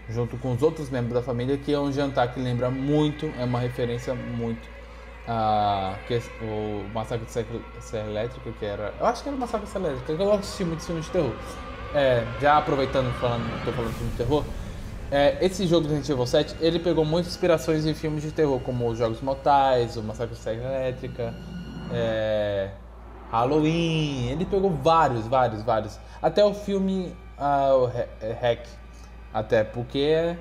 junto 0.08 0.38
com 0.38 0.52
os 0.52 0.62
outros 0.62 0.88
membros 0.88 1.12
da 1.14 1.22
família, 1.22 1.58
que 1.58 1.72
é 1.72 1.78
um 1.78 1.92
jantar 1.92 2.32
que 2.32 2.40
lembra 2.40 2.70
muito, 2.70 3.30
é 3.38 3.44
uma 3.44 3.58
referência 3.58 4.14
muito 4.14 4.81
a 5.26 6.00
que, 6.06 6.20
o 6.40 6.88
Massacre 6.92 7.26
de 7.26 7.32
Serra- 7.32 8.06
Elétrica, 8.08 8.52
que 8.52 8.64
era. 8.64 8.94
Eu 8.98 9.06
acho 9.06 9.22
que 9.22 9.28
era 9.28 9.36
o 9.36 9.40
Massacre 9.40 9.66
de 9.66 9.72
Serra 9.72 9.86
Elétrica, 9.88 10.16
que 10.16 10.22
eu 10.22 10.32
assisti 10.32 10.64
muitos 10.64 10.86
filmes 10.86 11.04
de 11.06 11.10
terror. 11.12 11.34
É, 11.94 12.26
já 12.40 12.56
aproveitando, 12.56 13.12
falando, 13.20 13.64
tô 13.64 13.72
falando 13.72 13.90
de 13.92 13.96
filme 13.98 14.10
de 14.12 14.16
terror, 14.16 14.44
é, 15.10 15.44
esse 15.44 15.66
jogo 15.66 15.86
do 15.86 15.92
Resident 15.94 16.08
Evil 16.10 16.26
7, 16.26 16.56
ele 16.60 16.78
pegou 16.78 17.04
muitas 17.04 17.32
inspirações 17.32 17.84
em 17.84 17.92
filmes 17.94 18.22
de 18.22 18.32
terror, 18.32 18.58
como 18.60 18.88
os 18.88 18.96
Jogos 18.98 19.20
Mortais, 19.20 19.96
o 19.96 20.02
Massacre 20.02 20.34
de 20.34 20.40
Serra 20.40 20.62
Elétrica, 20.64 21.34
é, 21.90 22.70
Halloween, 23.30 24.28
ele 24.30 24.46
pegou 24.46 24.70
vários, 24.70 25.26
vários, 25.26 25.62
vários. 25.62 25.98
Até 26.20 26.44
o 26.44 26.54
filme 26.54 27.14
ah, 27.36 27.74
o 27.76 27.88
é, 27.88 28.32
Hack, 28.32 28.66
até 29.32 29.64
porque 29.64 30.36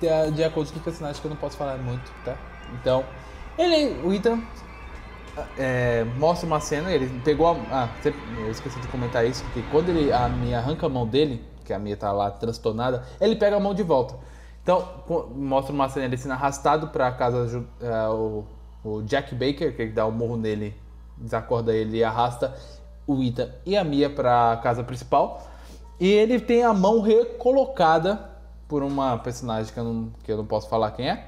de, 0.00 0.32
de 0.32 0.44
acordo 0.44 0.70
com 0.72 0.78
os 0.78 0.84
personagens 0.84 1.20
que 1.20 1.26
eu 1.26 1.30
não 1.30 1.36
posso 1.36 1.56
falar 1.56 1.76
muito, 1.78 2.12
tá? 2.24 2.36
Então, 2.72 3.04
ele, 3.58 4.00
o 4.06 4.12
Ethan 4.12 4.40
é, 5.58 6.04
mostra 6.16 6.46
uma 6.46 6.60
cena, 6.60 6.90
ele 6.90 7.08
pegou 7.20 7.48
a. 7.48 7.56
Ah, 7.70 7.88
eu 8.38 8.50
esqueci 8.50 8.78
de 8.80 8.88
comentar 8.88 9.26
isso, 9.26 9.44
que 9.52 9.62
quando 9.70 9.88
ele, 9.88 10.12
a 10.12 10.28
Mia 10.28 10.58
arranca 10.58 10.86
a 10.86 10.88
mão 10.88 11.06
dele, 11.06 11.44
que 11.64 11.72
a 11.72 11.78
Mia 11.78 11.96
tá 11.96 12.12
lá 12.12 12.30
transtornada, 12.30 13.04
ele 13.20 13.36
pega 13.36 13.56
a 13.56 13.60
mão 13.60 13.74
de 13.74 13.82
volta. 13.82 14.14
Então, 14.62 14.86
mostra 15.34 15.72
uma 15.72 15.88
cena 15.88 16.06
ele 16.06 16.16
sendo 16.16 16.32
arrastado 16.32 16.88
pra 16.88 17.10
casa 17.12 17.64
é, 17.80 18.08
o, 18.08 18.44
o 18.84 19.02
Jack 19.02 19.34
Baker, 19.34 19.74
que 19.74 19.86
dá 19.86 20.06
um 20.06 20.10
morro 20.12 20.36
nele, 20.36 20.76
desacorda 21.16 21.74
ele 21.74 21.98
e 21.98 22.04
arrasta 22.04 22.54
o 23.06 23.22
Ethan 23.22 23.48
e 23.64 23.76
a 23.76 23.82
Mia 23.82 24.10
pra 24.10 24.60
casa 24.62 24.84
principal. 24.84 25.42
E 25.98 26.06
ele 26.06 26.38
tem 26.38 26.62
a 26.62 26.72
mão 26.72 27.00
recolocada 27.00 28.30
por 28.68 28.82
uma 28.82 29.18
personagem 29.18 29.72
que 29.72 29.80
eu 29.80 29.84
não, 29.84 30.12
que 30.22 30.30
eu 30.30 30.36
não 30.36 30.44
posso 30.44 30.68
falar 30.68 30.90
quem 30.92 31.08
é. 31.08 31.26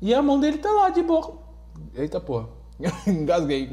E 0.00 0.12
a 0.14 0.22
mão 0.22 0.38
dele 0.38 0.58
tá 0.58 0.70
lá 0.70 0.90
de 0.90 1.02
boa. 1.02 1.38
Eita 1.94 2.20
porra. 2.20 2.48
Engasguei. 3.06 3.70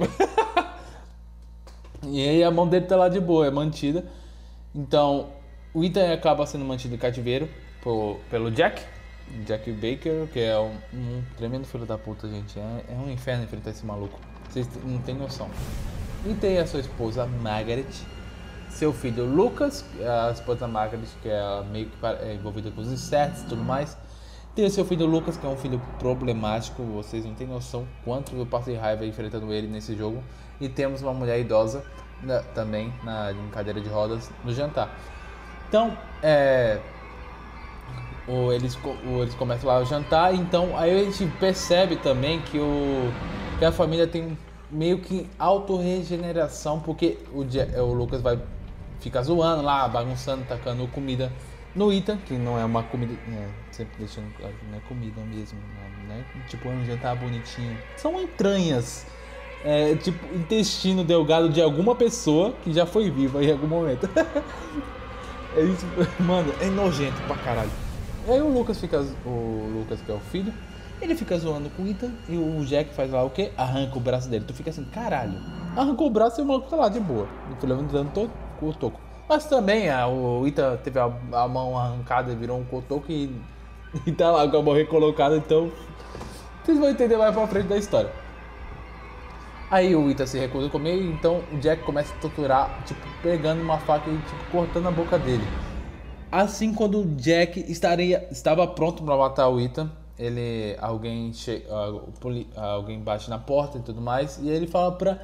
e 2.04 2.28
aí 2.30 2.44
a 2.44 2.52
mão 2.52 2.68
dele 2.68 2.86
tá 2.86 2.96
lá 2.96 3.10
de 3.10 3.20
boa, 3.20 3.48
é 3.48 3.52
mantida. 3.52 4.06
Então, 4.74 5.30
o 5.74 5.84
Ethan 5.84 6.14
acaba 6.14 6.46
sendo 6.46 6.66
mantido 6.66 6.96
em 6.96 6.98
cativeiro 6.98 7.50
por- 7.82 8.18
pelo 8.30 8.52
Jack. 8.52 8.82
Jack 9.46 9.72
Baker, 9.72 10.28
que 10.32 10.40
é 10.40 10.58
um, 10.60 10.76
um 10.94 11.24
tremendo 11.38 11.66
filho 11.66 11.86
da 11.86 11.98
puta, 11.98 12.28
gente. 12.28 12.60
É, 12.60 12.84
é 12.90 12.96
um 12.96 13.10
inferno 13.10 13.44
enfrentar 13.44 13.70
esse 13.70 13.86
maluco. 13.86 14.20
Vocês 14.50 14.68
não 14.84 15.00
têm 15.00 15.16
noção. 15.16 15.50
E 16.26 16.34
tem 16.36 16.58
a 16.60 16.68
sua 16.68 16.80
esposa 16.82 17.26
Margaret, 17.26 17.86
seu 18.70 18.92
filho 18.94 19.26
Lucas, 19.26 19.84
a 20.28 20.32
esposa 20.32 20.68
Margaret, 20.68 21.06
que 21.22 21.30
é 21.30 21.64
meio 21.72 21.88
que 21.88 22.06
é 22.06 22.34
envolvida 22.34 22.70
com 22.72 22.82
os 22.82 22.92
insetos 22.92 23.42
e 23.42 23.46
tudo 23.46 23.64
mais. 23.64 23.98
Tem 24.56 24.66
o 24.66 24.70
seu 24.70 24.86
filho 24.86 25.08
Lucas, 25.08 25.36
que 25.36 25.46
é 25.46 25.50
um 25.50 25.58
filho 25.58 25.82
problemático, 25.98 26.84
vocês 26.84 27.26
não 27.26 27.34
têm 27.34 27.48
noção 27.48 27.88
quanto 28.06 28.36
eu 28.36 28.46
passei 28.46 28.76
raiva 28.76 29.04
enfrentando 29.06 29.52
ele 29.52 29.68
nesse 29.68 29.96
jogo. 29.96 30.22
E 30.62 30.70
temos 30.70 31.02
uma 31.02 31.14
mulher 31.14 31.40
idosa 31.40 31.84
na- 32.22 32.42
também 32.42 32.94
na 33.04 33.32
em 33.32 33.50
cadeira 33.50 33.82
de 33.82 33.90
rodas 33.90 34.30
no 34.46 34.54
jantar. 34.54 34.96
Então, 35.68 35.98
é, 36.22 36.80
o, 38.28 38.52
eles, 38.52 38.78
o- 38.84 39.24
eles 39.24 39.34
começam 39.34 39.68
lá 39.68 39.78
a 39.78 39.84
jantar, 39.84 40.36
então 40.36 40.78
aí 40.78 41.02
a 41.02 41.04
gente 41.04 41.26
percebe 41.40 41.96
também 41.96 42.40
que, 42.42 42.60
o, 42.60 43.12
que 43.58 43.66
a 43.66 43.72
família 43.72 44.06
tem 44.06 44.38
meio 44.70 45.00
que 45.00 45.28
autorregeneração, 45.40 46.80
porque 46.80 47.18
o, 47.34 47.42
o 47.82 47.94
Lucas 47.94 48.22
vai 48.22 48.40
ficar 49.00 49.24
zoando 49.24 49.64
lá, 49.64 49.88
bagunçando, 49.88 50.46
tacando 50.46 50.88
comida 50.90 51.32
no 51.76 51.92
Ethan, 51.92 52.18
que 52.18 52.34
não 52.34 52.58
é 52.58 52.66
uma 52.66 52.84
comida. 52.84 53.14
É, 53.32 53.48
sempre 53.72 53.94
deixando 54.00 54.34
claro 54.38 54.54
que 54.54 54.66
não 54.66 54.78
é 54.78 54.82
comida 54.88 55.22
mesmo, 55.22 55.60
né? 56.08 56.24
Tipo, 56.48 56.70
é 56.70 56.72
um 56.72 56.86
jantar 56.86 57.16
bonitinho. 57.16 57.78
São 57.98 58.22
entranhas. 58.22 59.06
É, 59.66 59.96
tipo, 59.96 60.36
intestino 60.36 61.04
delgado 61.04 61.50
de 61.50 61.62
alguma 61.62 61.96
pessoa 61.96 62.54
que 62.64 62.74
já 62.74 62.86
foi 62.86 63.10
viva 63.10 63.44
em 63.44 63.52
algum 63.52 63.68
momento. 63.68 64.10
É 65.56 65.62
isso, 65.62 65.86
mano, 66.20 66.52
é 66.60 66.66
nojento 66.66 67.22
pra 67.28 67.36
caralho. 67.38 67.70
Aí 68.28 68.42
o 68.42 68.52
Lucas 68.52 68.80
fica. 68.80 69.06
O 69.24 69.70
Lucas, 69.72 70.02
que 70.02 70.12
é 70.12 70.16
o 70.16 70.20
filho, 70.20 70.52
ele 71.00 71.16
fica 71.16 71.38
zoando 71.38 71.70
com 71.70 71.84
o 71.84 71.88
Ethan 71.88 72.12
e 72.28 72.36
o 72.36 72.66
Jack 72.66 72.94
faz 72.94 73.12
lá 73.12 73.24
o 73.24 73.30
quê? 73.30 73.52
Arranca 73.58 73.96
o 73.98 74.00
braço 74.00 74.28
dele. 74.30 74.46
Tu 74.48 74.54
fica 74.54 74.72
assim, 74.72 74.84
caralho. 74.86 75.40
Arrancou 75.76 76.08
o 76.08 76.10
braço 76.10 76.42
e 76.42 76.44
o 76.44 76.48
maluco 76.48 76.70
tá 76.70 76.76
lá 76.76 76.90
de 76.90 77.00
boa. 77.00 77.28
O 77.52 77.56
filho 77.56 77.76
levantando 77.76 78.12
todo 78.14 78.32
o 78.62 78.74
toco. 78.74 79.00
Mas 79.28 79.46
também 79.46 79.90
ah, 79.90 80.08
o 80.08 80.46
Ethan 80.46 80.78
teve 80.78 81.00
a, 81.00 81.06
a 81.06 81.48
mão 81.48 81.78
arrancada 81.78 82.32
e 82.32 82.36
virou 82.36 82.60
um 82.60 82.66
cotoco 82.66 83.12
e, 83.12 83.34
e 84.06 84.12
tá 84.12 84.32
lá 84.32 84.48
com 84.48 84.58
a 84.58 84.62
mão 84.62 84.74
recolocada, 84.74 85.38
então. 85.38 85.72
Vocês 86.64 86.78
vão 86.78 86.90
entender 86.90 87.18
mais 87.18 87.34
pra 87.34 87.48
frente 87.48 87.68
da 87.68 87.78
história. 87.78 88.12
Aí 89.74 89.96
o 89.96 90.08
Ita 90.08 90.28
se 90.28 90.38
recusa 90.38 90.68
a 90.68 90.70
comer, 90.70 91.02
então 91.02 91.42
o 91.52 91.58
Jack 91.58 91.82
começa 91.82 92.14
a 92.14 92.18
torturar, 92.20 92.84
tipo, 92.86 93.02
pegando 93.24 93.62
uma 93.62 93.80
faca 93.80 94.08
e 94.08 94.18
tipo, 94.18 94.52
cortando 94.52 94.88
a 94.88 94.92
boca 94.92 95.18
dele. 95.18 95.44
Assim, 96.32 96.74
quando 96.74 97.02
o 97.02 97.06
Jack 97.16 97.60
estaria, 97.72 98.28
estava 98.32 98.68
pronto 98.68 99.02
para 99.02 99.18
matar 99.18 99.50
o 99.50 99.60
Ethan, 99.60 99.90
ele, 100.18 100.78
alguém, 100.80 101.34
che, 101.34 101.66
ah, 101.70 101.92
ah, 102.56 102.66
alguém 102.74 103.00
bate 103.00 103.30
na 103.32 103.40
porta 103.40 103.80
e 103.80 103.82
tudo 103.82 104.00
mais, 104.00 104.38
e 104.38 104.48
ele 104.48 104.68
fala 104.68 104.92
pra, 104.92 105.18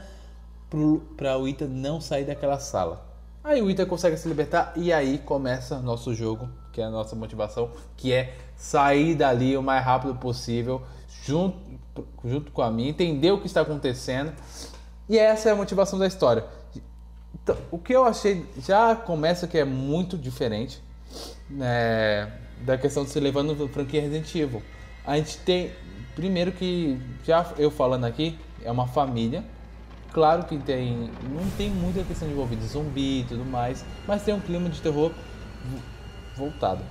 pro, 0.68 1.00
pra 1.15 1.38
o 1.38 1.48
Ethan 1.48 1.68
não 1.68 2.01
sair 2.01 2.25
daquela 2.25 2.58
sala. 2.58 3.09
Aí 3.43 3.62
o 3.62 3.69
Ethan 3.69 3.86
consegue 3.86 4.17
se 4.17 4.27
libertar 4.27 4.74
e 4.75 4.91
aí 4.91 5.17
começa 5.17 5.79
nosso 5.79 6.13
jogo, 6.13 6.50
que 6.74 6.81
é 6.81 6.84
a 6.84 6.89
nossa 6.89 7.15
motivação, 7.15 7.72
que 7.96 8.12
é 8.12 8.36
sair 8.55 9.15
dali 9.15 9.55
o 9.55 9.63
mais 9.63 9.84
rápido 9.84 10.13
possível, 10.15 10.81
junto, 11.25 11.58
junto 12.25 12.51
com 12.51 12.62
a 12.62 12.69
minha, 12.69 12.89
entender 12.89 13.31
o 13.31 13.39
que 13.39 13.48
está 13.48 13.62
acontecendo. 13.62 14.34
E 15.08 15.17
essa 15.17 15.50
é 15.50 15.51
a 15.53 15.55
motivação 15.55 15.98
da 15.98 16.05
história. 16.05 16.46
Então, 17.41 17.55
o 17.72 17.77
que 17.77 17.93
eu 17.93 18.03
achei 18.03 18.46
já 18.58 18.96
começa 18.96 19.48
que 19.48 19.58
é 19.58 19.65
muito 19.65 20.17
diferente 20.17 20.81
né, 21.50 22.31
da 22.62 22.77
questão 22.77 23.03
de 23.03 23.10
se 23.10 23.19
levando 23.19 23.67
franquia 23.69 24.01
Resident 24.01 24.36
Evil. 24.36 24.62
A 25.05 25.17
gente 25.17 25.38
tem, 25.39 25.72
primeiro 26.15 26.51
que 26.51 27.00
já 27.25 27.53
eu 27.58 27.72
falando 27.72 28.03
aqui, 28.03 28.38
é 28.63 28.72
uma 28.72 28.88
família. 28.88 29.43
Claro 30.12 30.44
que 30.46 30.58
tem, 30.58 31.10
não 31.32 31.48
tem 31.58 31.70
muita 31.70 32.04
questão 32.04 32.28
envolvida, 32.28 32.66
zumbi 32.66 33.22
e 33.22 33.25
tudo 33.25 33.46
mais, 33.46 33.86
mas 34.08 34.24
tem 34.24 34.34
um 34.34 34.39
clima 34.39 34.68
de 34.70 34.82
terror 34.82 35.12
vo- 35.66 35.82
voltado. 36.36 36.82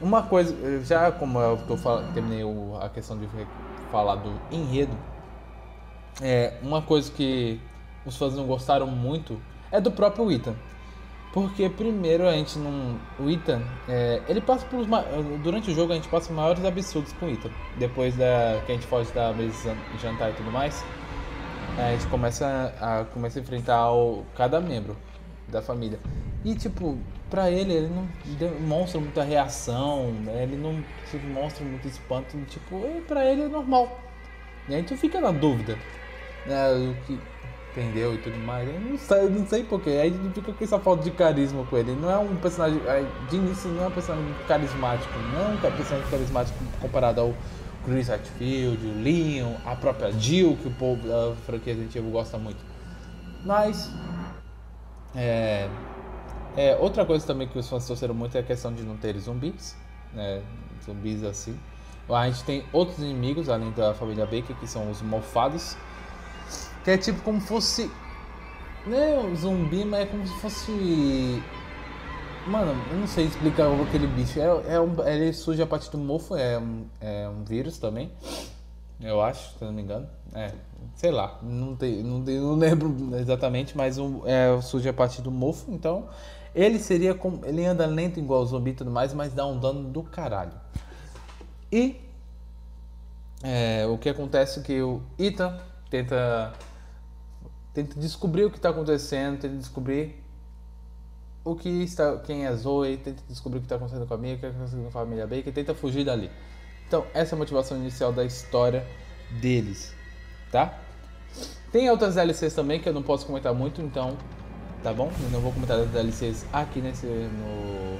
Uma 0.00 0.22
coisa, 0.22 0.54
eu 0.54 0.82
já 0.84 1.10
como 1.10 1.38
eu 1.40 1.56
tô 1.66 1.76
falando, 1.76 2.12
terminei 2.14 2.42
a 2.80 2.88
questão 2.88 3.18
de 3.18 3.28
falar 3.90 4.16
do 4.16 4.32
enredo, 4.52 4.96
é, 6.22 6.54
uma 6.62 6.80
coisa 6.82 7.10
que 7.10 7.60
os 8.06 8.16
fãs 8.16 8.34
não 8.34 8.46
gostaram 8.46 8.86
muito 8.86 9.40
é 9.72 9.80
do 9.80 9.90
próprio 9.90 10.30
Ethan. 10.30 10.54
Porque 11.32 11.68
primeiro 11.70 12.26
a 12.26 12.32
gente 12.32 12.58
não. 12.58 12.98
O 13.18 13.30
Ethan, 13.30 13.62
é, 13.88 14.20
ele 14.26 14.40
passa 14.40 14.66
ma- 14.88 15.04
Durante 15.42 15.70
o 15.70 15.74
jogo 15.74 15.92
a 15.92 15.94
gente 15.94 16.08
passa 16.08 16.28
os 16.28 16.36
maiores 16.36 16.64
absurdos 16.64 17.12
com 17.12 17.26
o 17.26 17.30
Ethan. 17.30 17.50
Depois 17.78 18.16
da, 18.16 18.60
que 18.66 18.72
a 18.72 18.74
gente 18.74 18.86
foge 18.86 19.12
da 19.12 19.32
mesa 19.32 19.76
jantar 20.00 20.30
e 20.30 20.32
tudo 20.34 20.50
mais, 20.50 20.84
a 21.78 21.92
gente 21.92 22.06
começa 22.06 22.74
a, 22.80 23.04
começa 23.12 23.38
a 23.38 23.42
enfrentar 23.42 23.92
o, 23.92 24.24
cada 24.36 24.60
membro 24.60 24.96
da 25.48 25.62
família. 25.62 25.98
E 26.44 26.54
tipo, 26.54 26.98
pra 27.28 27.50
ele, 27.50 27.72
ele 27.72 27.88
não 27.88 28.08
demonstra 28.38 29.00
muita 29.00 29.22
reação, 29.22 30.10
né? 30.12 30.42
ele 30.42 30.56
não 30.56 30.82
tipo, 31.10 31.26
mostra 31.26 31.64
muito 31.64 31.86
espanto. 31.86 32.36
Tipo, 32.46 32.80
pra 33.06 33.24
ele 33.24 33.42
é 33.42 33.48
normal. 33.48 34.00
E 34.68 34.74
aí 34.74 34.82
tu 34.82 34.96
fica 34.96 35.20
na 35.20 35.30
dúvida, 35.30 35.76
né, 36.46 36.72
o 36.72 36.94
que 37.06 37.18
entendeu 37.72 38.14
e 38.14 38.18
tudo 38.18 38.38
mais. 38.38 38.68
Eu 38.68 38.80
não 38.80 38.98
sei, 38.98 39.18
eu 39.18 39.30
não 39.30 39.46
sei 39.46 39.64
porquê. 39.64 39.90
Aí 39.90 40.10
tu 40.10 40.40
fica 40.40 40.52
com 40.52 40.64
essa 40.64 40.78
falta 40.78 41.04
de 41.04 41.10
carisma 41.10 41.64
com 41.64 41.76
ele. 41.76 41.92
Não 41.92 42.10
é 42.10 42.18
um 42.18 42.36
personagem, 42.36 42.80
de 43.28 43.36
início 43.36 43.70
não 43.70 43.84
é 43.84 43.86
um 43.88 43.90
personagem 43.90 44.34
carismático, 44.46 45.12
não 45.32 45.40
é 45.40 45.54
um 45.54 45.56
personagem 45.56 46.10
carismático 46.10 46.58
comparado 46.80 47.20
ao 47.20 47.34
Chris 47.90 48.08
Hatfield, 48.08 48.86
o 48.86 49.02
Leon, 49.02 49.54
a 49.66 49.74
própria 49.74 50.12
Jill, 50.12 50.56
que 50.56 50.68
o 50.68 50.70
povo 50.70 51.08
da 51.08 51.34
franquia 51.44 51.74
Resident 51.74 52.10
gosta 52.10 52.38
muito. 52.38 52.64
Mas 53.44 53.90
é, 55.14 55.68
é, 56.56 56.76
outra 56.76 57.04
coisa 57.04 57.26
também 57.26 57.48
que 57.48 57.58
os 57.58 57.68
fãs 57.68 57.86
torceram 57.86 58.14
muito 58.14 58.36
é 58.36 58.40
a 58.40 58.44
questão 58.44 58.72
de 58.72 58.82
não 58.82 58.96
ter 58.96 59.18
zumbis, 59.18 59.76
né? 60.14 60.42
Zumbis 60.84 61.24
assim. 61.24 61.58
A 62.08 62.28
gente 62.28 62.44
tem 62.44 62.64
outros 62.72 62.98
inimigos 62.98 63.48
além 63.48 63.70
da 63.72 63.94
família 63.94 64.24
Baker, 64.24 64.56
que 64.56 64.66
são 64.66 64.90
os 64.90 65.00
mofados, 65.02 65.76
que 66.84 66.90
é 66.90 66.98
tipo 66.98 67.20
como 67.22 67.40
fosse. 67.40 67.90
Não 68.86 68.96
é 68.96 69.18
um 69.18 69.36
zumbi, 69.36 69.84
mas 69.84 70.00
é 70.00 70.06
como 70.06 70.26
se 70.26 70.34
fosse. 70.40 71.42
Mano, 72.50 72.72
eu 72.90 72.98
não 72.98 73.06
sei 73.06 73.26
explicar 73.26 73.68
aquele 73.80 74.08
bicho. 74.08 74.40
É, 74.40 74.74
é 74.74 74.80
um, 74.80 75.06
ele 75.06 75.32
surge 75.32 75.62
a 75.62 75.66
partir 75.68 75.88
do 75.88 75.98
mofo, 75.98 76.34
é 76.34 76.58
um, 76.58 76.84
é 77.00 77.28
um 77.28 77.44
vírus 77.44 77.78
também. 77.78 78.10
Eu 79.00 79.22
acho, 79.22 79.56
se 79.56 79.64
não 79.64 79.72
me 79.72 79.82
engano. 79.82 80.08
É, 80.34 80.52
sei 80.96 81.12
lá, 81.12 81.38
não, 81.44 81.76
tem, 81.76 82.02
não, 82.02 82.24
tem, 82.24 82.40
não 82.40 82.56
lembro 82.56 82.92
exatamente, 83.16 83.76
mas 83.76 83.98
um, 83.98 84.26
é, 84.26 84.60
surge 84.62 84.88
a 84.88 84.92
partir 84.92 85.22
do 85.22 85.30
mofo, 85.30 85.70
então. 85.70 86.08
Ele 86.52 86.80
seria 86.80 87.14
como. 87.14 87.46
Ele 87.46 87.64
anda 87.64 87.86
lento 87.86 88.18
igual 88.18 88.42
o 88.42 88.46
zumbi 88.46 88.70
e 88.70 88.74
tudo 88.74 88.90
mais, 88.90 89.14
mas 89.14 89.32
dá 89.32 89.46
um 89.46 89.56
dano 89.56 89.88
do 89.88 90.02
caralho. 90.02 90.54
E 91.70 92.00
é, 93.44 93.86
o 93.86 93.96
que 93.96 94.08
acontece 94.08 94.58
é 94.58 94.62
que 94.64 94.82
o 94.82 95.00
Ethan 95.16 95.56
tenta, 95.88 96.52
tenta 97.72 98.00
descobrir 98.00 98.44
o 98.44 98.50
que 98.50 98.56
está 98.56 98.70
acontecendo, 98.70 99.38
tenta 99.38 99.56
descobrir 99.56 100.20
o 101.52 101.56
que 101.56 101.68
está, 101.68 102.16
quem 102.18 102.46
é 102.46 102.54
Zoe, 102.54 102.96
tenta 102.96 103.22
descobrir 103.28 103.58
o 103.58 103.60
que 103.60 103.66
está 103.66 103.76
acontecendo 103.76 104.06
com 104.06 104.14
a 104.14 104.18
Mia, 104.18 104.34
o 104.34 104.38
que 104.38 104.46
está 104.46 104.56
acontecendo 104.56 104.82
com 104.82 104.88
a 104.88 104.92
família 104.92 105.26
Baker, 105.26 105.52
tenta 105.52 105.74
fugir 105.74 106.04
dali. 106.04 106.30
Então, 106.86 107.06
essa 107.14 107.34
é 107.34 107.36
a 107.36 107.38
motivação 107.38 107.76
inicial 107.76 108.12
da 108.12 108.24
história 108.24 108.86
deles, 109.40 109.94
tá? 110.50 110.78
Tem 111.70 111.88
outras 111.88 112.16
DLCs 112.16 112.54
também 112.54 112.80
que 112.80 112.88
eu 112.88 112.92
não 112.92 113.02
posso 113.02 113.26
comentar 113.26 113.54
muito, 113.54 113.80
então, 113.80 114.16
tá 114.82 114.92
bom? 114.92 115.10
Eu 115.22 115.30
não 115.30 115.40
vou 115.40 115.52
comentar 115.52 115.78
as 115.78 115.88
DLCs 115.90 116.44
aqui 116.52 116.80
nesse, 116.80 117.06
no, 117.06 117.94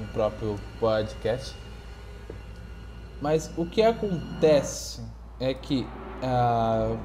no 0.00 0.12
próprio 0.12 0.58
podcast. 0.80 1.54
Mas 3.20 3.50
o 3.56 3.66
que 3.66 3.82
acontece 3.82 5.02
é 5.38 5.52
que 5.52 5.86
ah, 6.22 6.96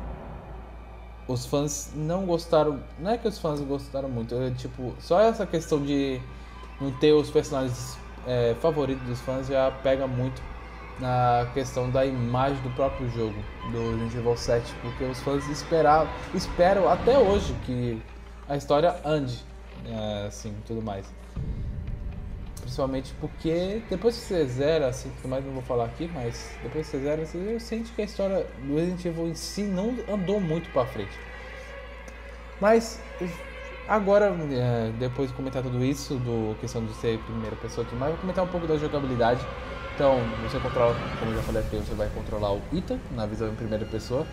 os 1.27 1.45
fãs 1.45 1.91
não 1.95 2.25
gostaram. 2.25 2.79
Não 2.99 3.11
é 3.11 3.17
que 3.17 3.27
os 3.27 3.37
fãs 3.37 3.59
gostaram 3.61 4.09
muito, 4.09 4.35
é 4.35 4.51
tipo, 4.51 4.93
só 4.99 5.19
essa 5.19 5.45
questão 5.45 5.81
de 5.81 6.19
não 6.79 6.91
ter 6.91 7.13
os 7.13 7.29
personagens 7.29 7.97
é, 8.27 8.55
favoritos 8.59 9.05
dos 9.07 9.19
fãs 9.21 9.47
já 9.47 9.71
pega 9.83 10.07
muito 10.07 10.41
na 10.99 11.47
questão 11.53 11.89
da 11.89 12.05
imagem 12.05 12.61
do 12.61 12.69
próprio 12.75 13.09
jogo, 13.09 13.35
do 13.71 13.91
Resident 13.91 14.15
Evil 14.15 14.37
7, 14.37 14.73
porque 14.81 15.03
os 15.03 15.19
fãs 15.21 15.47
esperavam, 15.47 16.07
esperam 16.33 16.87
até 16.87 17.17
hoje 17.17 17.55
que 17.65 18.01
a 18.47 18.55
história 18.55 18.95
ande, 19.03 19.43
é, 19.85 20.27
assim, 20.27 20.53
tudo 20.67 20.81
mais. 20.81 21.05
Principalmente 22.71 23.13
porque 23.19 23.81
depois 23.89 24.15
que 24.15 24.21
você 24.21 24.45
zera, 24.45 24.87
assim, 24.87 25.11
tudo 25.17 25.27
mais 25.27 25.43
não 25.43 25.51
vou 25.51 25.61
falar 25.61 25.83
aqui, 25.83 26.09
mas 26.13 26.55
depois 26.63 26.85
que 26.85 26.91
você 26.91 27.03
zera, 27.03 27.25
você 27.25 27.59
sente 27.59 27.91
que 27.91 28.01
a 28.01 28.05
história 28.05 28.47
do 28.63 28.75
Resident 28.75 29.03
Evil 29.03 29.27
em 29.27 29.35
si 29.35 29.63
não 29.63 29.93
andou 30.07 30.39
muito 30.39 30.69
pra 30.71 30.85
frente. 30.85 31.11
Mas 32.61 32.97
agora, 33.89 34.33
é, 34.53 34.89
depois 34.97 35.29
de 35.29 35.35
comentar 35.35 35.61
tudo 35.61 35.83
isso, 35.83 36.15
do 36.15 36.55
questão 36.61 36.85
de 36.85 36.93
ser 36.93 37.19
primeira 37.19 37.57
pessoa 37.57 37.85
e 37.91 37.95
mais, 37.95 38.13
vou 38.13 38.21
comentar 38.21 38.45
um 38.45 38.47
pouco 38.47 38.65
da 38.65 38.77
jogabilidade. 38.77 39.45
Então, 39.93 40.21
você 40.41 40.57
controla, 40.57 40.95
como 41.19 41.31
eu 41.31 41.35
já 41.35 41.43
falei 41.43 41.61
aqui, 41.63 41.75
você 41.75 41.93
vai 41.93 42.07
controlar 42.15 42.53
o 42.53 42.61
Ethan 42.73 42.99
na 43.13 43.25
visão 43.25 43.49
em 43.49 43.55
primeira 43.55 43.85
pessoa. 43.85 44.25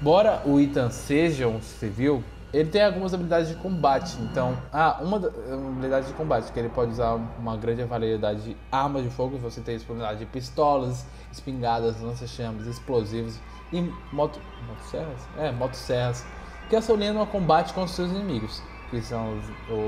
Bora 0.00 0.40
o 0.46 0.58
Ethan 0.58 0.88
seja 0.88 1.46
um 1.46 1.60
civil, 1.60 2.24
ele 2.52 2.68
tem 2.70 2.82
algumas 2.82 3.12
habilidades 3.12 3.48
de 3.48 3.56
combate. 3.56 4.16
Então, 4.22 4.56
ah, 4.72 4.98
uma, 5.02 5.18
da- 5.20 5.28
uma 5.28 5.68
habilidade 5.70 6.06
de 6.06 6.12
combate 6.14 6.50
que 6.52 6.58
ele 6.58 6.68
pode 6.68 6.92
usar 6.92 7.14
uma 7.38 7.56
grande 7.56 7.84
variedade 7.84 8.42
de 8.42 8.56
armas 8.72 9.02
de 9.04 9.10
fogo. 9.10 9.36
Você 9.38 9.60
tem 9.60 9.76
disponibilidade 9.76 10.20
de 10.20 10.26
pistolas, 10.26 11.04
espingardas, 11.32 12.00
lança-chamas, 12.00 12.66
explosivos 12.66 13.38
e 13.72 13.82
moto, 14.12 14.40
motosserras? 14.66 15.20
É, 15.38 15.50
motosserras 15.52 16.24
que 16.68 16.76
auxiliam 16.76 17.14
no 17.14 17.26
combate 17.26 17.72
com 17.72 17.82
os 17.82 17.90
seus 17.92 18.10
inimigos, 18.10 18.62
que 18.90 19.00
são 19.00 19.38
os, 19.38 19.44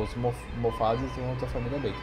os 0.08 0.14
mof- 0.16 0.36
mofados 0.58 1.02
e 1.16 1.20
outra 1.20 1.46
família 1.46 1.78
Baker. 1.78 1.94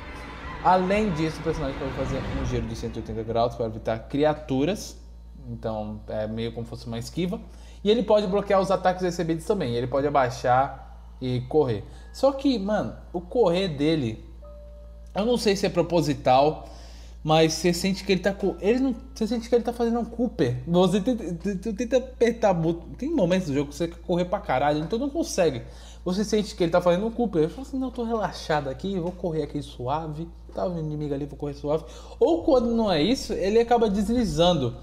Além 0.64 1.12
disso, 1.14 1.40
o 1.40 1.44
personagem 1.44 1.78
pode 1.80 1.92
fazer 1.94 2.20
um 2.42 2.46
giro 2.46 2.66
de 2.68 2.76
180 2.76 3.24
graus 3.24 3.56
para 3.56 3.66
evitar 3.68 4.00
criaturas. 4.00 4.98
Então 5.50 6.02
é 6.08 6.28
meio 6.28 6.52
como 6.52 6.66
se 6.66 6.70
fosse 6.72 6.88
uma 6.88 6.98
esquiva. 7.00 7.40
E 7.88 7.90
ele 7.90 8.04
pode 8.04 8.28
bloquear 8.28 8.60
os 8.60 8.70
ataques 8.70 9.02
recebidos 9.02 9.46
também. 9.46 9.74
Ele 9.74 9.88
pode 9.88 10.06
abaixar 10.06 11.16
e 11.22 11.40
correr. 11.48 11.86
Só 12.12 12.34
que, 12.34 12.60
mano, 12.60 12.94
o 13.14 13.22
correr 13.22 13.70
dele. 13.70 14.26
Eu 15.16 15.26
não 15.26 15.38
sei 15.38 15.56
se 15.56 15.66
é 15.66 15.70
proposital. 15.70 16.68
Mas 17.24 17.54
você 17.54 17.72
sente 17.72 18.04
que 18.04 18.12
ele 18.12 18.20
tá 18.20 18.34
com. 18.34 18.58
Ele 18.60 18.80
não. 18.80 18.94
Você 19.16 19.26
sente 19.26 19.48
que 19.48 19.56
ele 19.56 19.64
tá 19.64 19.72
fazendo 19.72 20.02
um 20.02 20.04
Cooper. 20.04 20.58
Você 20.68 21.00
tenta, 21.00 21.74
tenta- 21.74 21.98
apertar. 21.98 22.54
Tem 22.98 23.10
momentos 23.10 23.48
do 23.48 23.54
jogo 23.54 23.70
que 23.70 23.76
você 23.76 23.88
quer 23.88 24.00
correr 24.00 24.26
pra 24.26 24.42
caralho, 24.42 24.84
então 24.84 25.00
não 25.00 25.10
consegue. 25.10 25.62
Você 26.04 26.26
sente 26.26 26.58
que 26.58 26.64
ele 26.66 26.72
tá 26.74 26.82
fazendo 26.82 27.06
um 27.08 27.12
Cooper. 27.12 27.44
Ele 27.44 27.52
fala 27.52 27.66
assim, 27.66 27.80
não, 27.80 27.88
eu 27.88 27.94
tô 27.94 28.04
relaxado 28.04 28.70
aqui, 28.70 29.00
vou 29.00 29.14
correr 29.14 29.44
aqui 29.44 29.62
suave. 29.62 30.28
Tá 30.54 30.68
o 30.68 30.78
inimigo 30.78 31.14
ali, 31.14 31.26
vou 31.26 31.38
correr 31.38 31.54
suave. 31.54 31.86
Ou 32.20 32.44
quando 32.44 32.68
não 32.76 32.92
é 32.92 33.02
isso, 33.02 33.32
ele 33.32 33.60
acaba 33.60 33.90
deslizando 33.90 34.76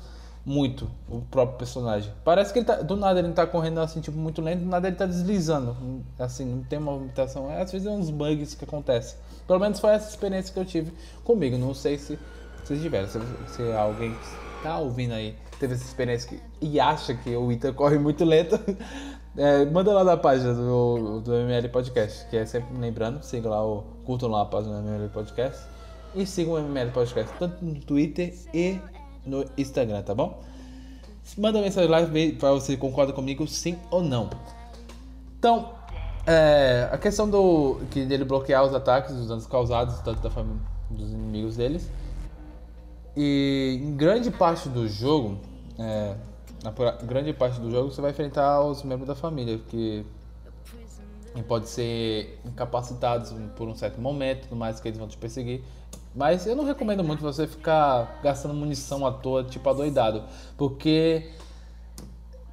muito 0.44 0.90
o 1.08 1.20
próprio 1.22 1.56
personagem. 1.58 2.12
Parece 2.22 2.52
que 2.52 2.58
ele 2.58 2.66
tá. 2.66 2.76
Do 2.76 2.96
nada 2.96 3.18
ele 3.18 3.32
tá 3.32 3.46
correndo 3.46 3.80
assim, 3.80 4.00
tipo, 4.00 4.16
muito 4.18 4.42
lento, 4.42 4.60
do 4.60 4.66
nada 4.66 4.88
ele 4.88 4.96
tá 4.96 5.06
deslizando. 5.06 5.76
Assim, 6.18 6.44
não 6.44 6.62
tem 6.62 6.78
movimentação. 6.78 7.48
Às 7.50 7.72
vezes 7.72 7.86
é 7.86 7.90
uns 7.90 8.10
bugs 8.10 8.54
que 8.54 8.64
acontecem. 8.64 9.18
Pelo 9.46 9.58
menos 9.58 9.80
foi 9.80 9.90
essa 9.90 10.10
experiência 10.10 10.52
que 10.52 10.60
eu 10.60 10.64
tive 10.64 10.92
comigo. 11.24 11.56
Não 11.56 11.72
sei 11.72 11.96
se 11.96 12.18
vocês 12.62 12.80
tiveram. 12.80 13.08
Se, 13.08 13.18
se 13.48 13.72
alguém 13.72 14.12
que 14.12 14.62
tá 14.62 14.78
ouvindo 14.78 15.14
aí 15.14 15.34
teve 15.58 15.74
essa 15.74 15.84
experiência 15.84 16.28
que, 16.28 16.42
e 16.60 16.78
acha 16.78 17.14
que 17.14 17.34
o 17.34 17.50
Ita 17.50 17.72
corre 17.72 17.98
muito 17.98 18.24
lento, 18.24 18.58
é, 19.36 19.64
manda 19.64 19.92
lá 19.92 20.04
na 20.04 20.16
página 20.16 20.52
do, 20.52 21.20
do 21.20 21.34
ML 21.34 21.68
Podcast. 21.70 22.26
Que 22.28 22.36
é 22.36 22.44
sempre 22.44 22.76
lembrando, 22.76 23.22
sigam 23.22 23.50
lá, 23.50 23.66
o, 23.66 23.82
curtam 24.04 24.28
lá 24.28 24.42
a 24.42 24.46
página 24.46 24.82
do 24.82 24.88
ML 24.88 25.08
Podcast. 25.08 25.64
E 26.14 26.26
sigam 26.26 26.54
o 26.54 26.58
ML 26.58 26.90
Podcast 26.90 27.32
tanto 27.38 27.64
no 27.64 27.74
Twitter 27.80 28.34
e 28.52 28.78
no 29.26 29.44
Instagram, 29.56 30.02
tá 30.02 30.14
bom? 30.14 30.42
Manda 31.38 31.60
mensagem 31.60 31.90
lá 31.90 32.00
para 32.38 32.52
você 32.52 32.76
concorda 32.76 33.12
comigo, 33.12 33.46
sim 33.46 33.78
ou 33.90 34.02
não. 34.02 34.28
Então, 35.38 35.72
é, 36.26 36.88
a 36.92 36.98
questão 36.98 37.28
do 37.28 37.80
que 37.90 38.04
dele 38.04 38.24
bloquear 38.24 38.64
os 38.64 38.74
ataques, 38.74 39.12
os 39.14 39.28
danos 39.28 39.46
causados 39.46 39.98
tanto 40.00 40.20
da 40.20 40.30
família 40.30 40.60
dos 40.90 41.10
inimigos 41.10 41.56
deles. 41.56 41.90
E 43.16 43.80
em 43.82 43.96
grande 43.96 44.30
parte 44.30 44.68
do 44.68 44.88
jogo, 44.88 45.38
é, 45.78 46.14
na 46.62 46.70
grande 47.02 47.32
parte 47.32 47.60
do 47.60 47.70
jogo 47.70 47.90
você 47.90 48.00
vai 48.00 48.10
enfrentar 48.10 48.62
os 48.62 48.82
membros 48.82 49.06
da 49.06 49.14
família 49.14 49.58
que 49.68 50.04
e 51.36 51.42
pode 51.42 51.68
ser 51.68 52.38
incapacitados 52.44 53.34
por 53.56 53.68
um 53.68 53.74
certo 53.74 54.00
momento, 54.00 54.42
tudo 54.42 54.56
mais 54.56 54.78
que 54.78 54.86
eles 54.86 54.98
vão 54.98 55.08
te 55.08 55.16
perseguir. 55.16 55.62
Mas 56.14 56.46
eu 56.46 56.54
não 56.54 56.64
recomendo 56.64 57.02
muito 57.02 57.20
você 57.20 57.46
ficar 57.46 58.20
gastando 58.22 58.54
munição 58.54 59.04
à 59.04 59.10
toa, 59.10 59.42
tipo 59.42 59.68
adoidado, 59.68 60.22
porque 60.56 61.30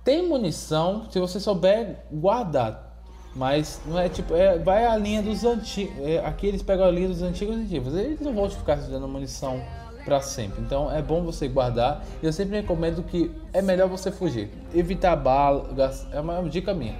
tem 0.04 0.28
munição 0.28 1.06
se 1.12 1.20
você 1.20 1.40
souber 1.40 2.04
guardar. 2.12 2.90
Mas 3.36 3.80
não 3.86 3.98
é 3.98 4.10
tipo, 4.10 4.36
é, 4.36 4.58
vai 4.58 4.86
a 4.86 4.98
linha 4.98 5.22
dos 5.22 5.44
antigos. 5.46 5.96
aqui 6.26 6.48
eles 6.48 6.62
pegam 6.62 6.86
a 6.86 6.92
linha 6.92 7.08
dos 7.08 7.22
antigos 7.22 7.56
ativos. 7.62 7.96
Eles 7.96 8.20
não 8.20 8.34
vão 8.34 8.50
te 8.50 8.58
ficar 8.58 8.76
dando 8.76 9.08
munição 9.08 9.62
pra 10.04 10.20
sempre. 10.20 10.62
Então 10.62 10.92
é 10.92 11.02
bom 11.02 11.24
você 11.24 11.48
guardar. 11.48 12.04
Eu 12.22 12.34
sempre 12.34 12.60
recomendo 12.60 13.04
que 13.04 13.32
é 13.54 13.62
melhor 13.62 13.88
você 13.88 14.12
fugir. 14.12 14.52
Evitar 14.74 15.16
bala. 15.16 15.70
É 16.12 16.20
uma 16.20 16.42
dica 16.50 16.74
minha. 16.74 16.96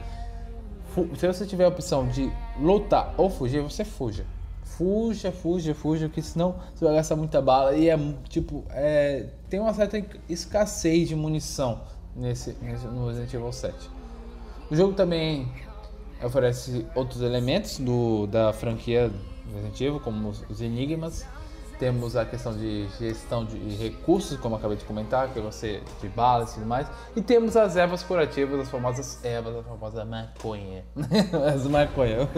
Se 1.18 1.28
você 1.28 1.46
tiver 1.46 1.66
a 1.66 1.70
opção 1.70 2.08
de 2.08 2.32
lutar 2.58 3.14
ou 3.18 3.30
fugir, 3.30 3.62
você 3.62 3.84
fuja. 3.84 4.26
Fuja, 4.78 5.32
fuja, 5.32 5.76
fuja, 5.76 6.08
porque 6.08 6.22
senão 6.22 6.56
você 6.74 6.86
vai 6.86 6.96
gastar 6.96 7.16
muita 7.16 7.42
bala 7.42 7.76
e 7.76 7.90
é 7.90 7.98
tipo, 8.30 8.64
é, 8.70 9.28
tem 9.50 9.60
uma 9.60 9.74
certa 9.74 10.04
escassez 10.30 11.10
de 11.10 11.16
munição 11.16 11.82
nesse, 12.16 12.56
nesse 12.62 12.86
no 12.88 13.08
Resident 13.08 13.34
Evil 13.34 13.52
7. 13.52 13.90
O 14.70 14.76
jogo 14.76 14.94
também 14.94 15.52
oferece 16.24 16.86
outros 16.96 17.22
elementos 17.22 17.80
do, 17.80 18.28
da 18.28 18.54
franquia 18.54 19.12
Resident 19.54 19.82
Evil, 19.82 20.00
como 20.00 20.30
os 20.30 20.62
enigmas. 20.62 21.26
Temos 21.82 22.16
a 22.16 22.24
questão 22.24 22.56
de 22.56 22.88
gestão 23.00 23.44
de 23.44 23.58
recursos, 23.58 24.38
como 24.40 24.56
acabei 24.56 24.78
de 24.78 24.86
comentar, 24.86 25.30
que 25.30 25.40
é 25.40 25.42
você 25.42 25.82
de 26.00 26.10
balas 26.10 26.52
e 26.52 26.54
tudo 26.54 26.68
mais. 26.68 26.88
E 27.16 27.24
temos 27.24 27.58
as 27.58 27.76
ervas 27.76 28.04
curativas, 28.04 28.60
as 28.60 28.70
famosas 28.70 29.26
ervas, 29.26 29.56
a 29.56 29.64
famosa 29.64 30.06
maconha. 30.06 30.86
as 31.52 31.66
maconha. 31.66 32.30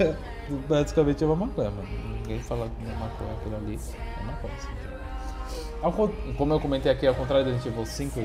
Basicamente 0.66 1.22
é 1.22 1.26
uma 1.26 1.36
maconha, 1.36 1.70
mano. 1.70 1.86
Ninguém 2.16 2.40
fala 2.40 2.66
que 2.66 2.90
é 2.90 2.94
maconha 2.94 3.32
aquilo 3.34 3.56
ali. 3.56 3.78
É 4.18 4.24
maconha, 4.24 4.54
sim. 4.58 6.32
Como 6.38 6.54
eu 6.54 6.58
comentei 6.58 6.90
aqui, 6.90 7.06
ao 7.06 7.14
contrário 7.14 7.44
do 7.44 7.50
Resident 7.52 7.74
Evil 7.74 7.84
5 7.84 8.20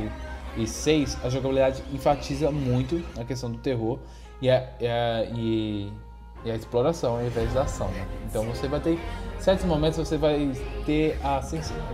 e, 0.56 0.64
e 0.64 0.66
6, 0.66 1.26
a 1.26 1.30
jogabilidade 1.30 1.84
enfatiza 1.92 2.50
muito 2.52 3.04
a 3.20 3.26
questão 3.26 3.52
do 3.52 3.58
terror 3.58 4.00
e 4.42 4.48
e 4.48 4.50
a, 4.50 5.26
e- 5.36 5.92
e 6.48 6.52
a 6.52 6.56
exploração 6.56 7.18
ao 7.18 7.26
invés 7.26 7.54
da 7.54 7.64
ação. 7.64 7.88
né? 7.90 8.08
Então 8.30 8.44
você 8.46 8.68
vai 8.68 8.80
ter 8.80 9.00
certos 9.40 9.66
momentos 9.66 10.00
você 10.00 10.18
vai 10.18 10.52
ter 10.86 11.18
a 11.24 11.42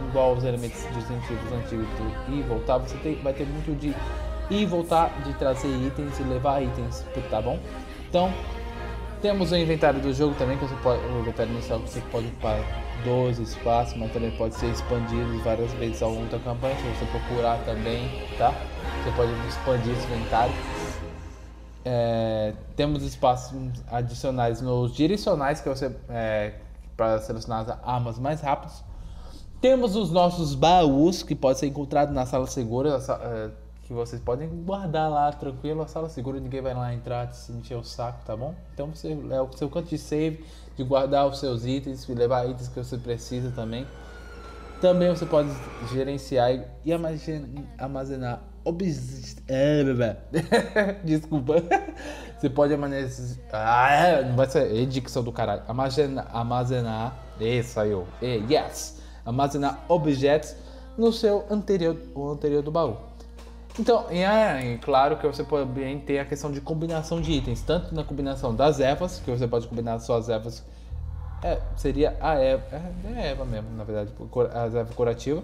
igual 0.09 0.33
os 0.33 0.43
elementos 0.43 0.83
Resident 0.85 1.23
Evil 1.25 1.57
antigos 1.57 1.87
do 1.87 2.33
e 2.33 2.41
voltar, 2.43 2.77
você 2.77 2.95
tem, 2.97 3.15
vai 3.21 3.33
ter 3.33 3.45
muito 3.45 3.77
de 3.79 3.93
e 4.49 4.65
voltar, 4.65 5.09
de 5.23 5.33
trazer 5.33 5.67
itens 5.67 6.19
e 6.19 6.23
levar 6.23 6.61
itens, 6.61 7.03
tá 7.29 7.41
bom? 7.41 7.59
Então 8.09 8.31
temos 9.21 9.51
o 9.53 9.55
inventário 9.55 10.01
do 10.01 10.13
jogo 10.13 10.35
também, 10.35 10.57
que 10.57 10.65
você 10.65 10.75
pode, 10.83 11.01
o 11.05 11.19
inventário 11.21 11.53
inicial 11.53 11.79
que 11.79 11.89
você 11.89 12.01
pode 12.11 12.27
ocupar 12.27 12.59
12 13.05 13.41
espaços, 13.41 13.97
mas 13.97 14.11
também 14.11 14.31
pode 14.31 14.53
ser 14.55 14.67
expandido 14.67 15.39
várias 15.43 15.71
vezes 15.73 16.01
ao 16.01 16.11
longo 16.11 16.27
da 16.27 16.39
campanha, 16.39 16.75
se 16.75 16.83
você 16.83 17.05
procurar 17.05 17.57
também, 17.59 18.09
tá? 18.37 18.53
Você 19.03 19.11
pode 19.15 19.31
expandir 19.47 19.93
esse 19.93 20.05
inventário. 20.07 20.53
É, 21.85 22.53
temos 22.75 23.03
espaços 23.03 23.53
adicionais 23.91 24.61
nos 24.61 24.93
direcionais 24.93 25.59
que 25.59 25.67
você 25.67 25.93
é, 26.09 26.53
para 26.95 27.19
selecionar 27.19 27.69
as 27.69 27.77
armas 27.83 28.17
mais 28.17 28.41
rápidas. 28.41 28.83
Temos 29.59 29.95
os 29.95 30.11
nossos 30.11 30.55
baús 30.55 31.23
que 31.23 31.35
podem 31.35 31.57
ser 31.57 31.67
encontrados 31.67 32.13
na 32.13 32.25
sala 32.25 32.47
segura, 32.47 32.97
é, 33.21 33.49
que 33.83 33.93
vocês 33.93 34.21
podem 34.21 34.47
guardar 34.63 35.09
lá 35.09 35.31
tranquilo, 35.31 35.81
a 35.81 35.87
sala 35.87 36.07
segura, 36.07 36.39
ninguém 36.39 36.61
vai 36.61 36.73
lá 36.73 36.93
entrar 36.93 37.27
te 37.27 37.51
encher 37.51 37.77
o 37.77 37.83
saco, 37.83 38.23
tá 38.25 38.35
bom? 38.35 38.55
Então 38.73 38.87
você 38.87 39.17
é 39.29 39.41
o 39.41 39.51
seu 39.53 39.69
canto 39.69 39.89
de 39.89 39.97
save, 39.97 40.45
de 40.77 40.83
guardar 40.83 41.27
os 41.27 41.39
seus 41.39 41.65
itens, 41.65 42.07
levar 42.07 42.49
itens 42.49 42.69
que 42.69 42.79
você 42.81 42.97
precisa 42.97 43.51
também. 43.51 43.85
Também 44.79 45.09
você 45.09 45.25
pode 45.25 45.49
gerenciar 45.91 46.51
e- 46.85 46.91
armazen- 46.93 47.65
armazenar 47.77 48.41
objetos. 48.65 49.35
Desculpa. 51.03 51.55
Você 52.37 52.49
pode 52.49 52.73
armazenar. 52.73 53.37
Ah, 53.51 53.93
é, 53.93 54.23
não 54.25 54.35
vai 54.35 54.47
ser 54.49 54.73
edicção 54.75 55.23
do 55.23 55.31
caralho. 55.31 55.63
Armazenar. 55.67 56.27
armazenar 56.35 57.15
aí, 57.39 57.93
ó. 57.93 58.03
É, 58.21 58.35
yes! 58.49 59.01
Armazenar 59.25 59.83
objetos 59.87 60.55
no 60.97 61.11
seu 61.11 61.45
anterior, 61.49 61.97
o 62.13 62.31
anterior 62.31 62.61
do 62.61 62.71
baú. 62.71 62.97
Então, 63.79 64.05
e 64.11 64.19
é, 64.19 64.73
e 64.73 64.77
claro 64.77 65.17
que 65.17 65.25
você 65.25 65.43
pode 65.43 65.67
ter 66.05 66.19
a 66.19 66.25
questão 66.25 66.51
de 66.51 66.61
combinação 66.61 67.19
de 67.19 67.31
itens, 67.31 67.61
tanto 67.61 67.95
na 67.95 68.03
combinação 68.03 68.55
das 68.55 68.79
ervas, 68.79 69.19
que 69.19 69.31
você 69.31 69.47
pode 69.47 69.67
combinar 69.67 69.97
só 69.99 70.17
as 70.17 70.29
ervas 70.29 70.63
é, 71.43 71.59
seria 71.75 72.15
a 72.21 72.35
Eva. 72.35 72.63
É, 72.71 73.09
é 73.11 73.17
a 73.17 73.25
Eva 73.25 73.45
mesmo, 73.45 73.69
na 73.75 73.83
verdade, 73.83 74.11
cura- 74.29 74.51
a 74.53 74.65
erva 74.65 74.93
curativa. 74.95 75.43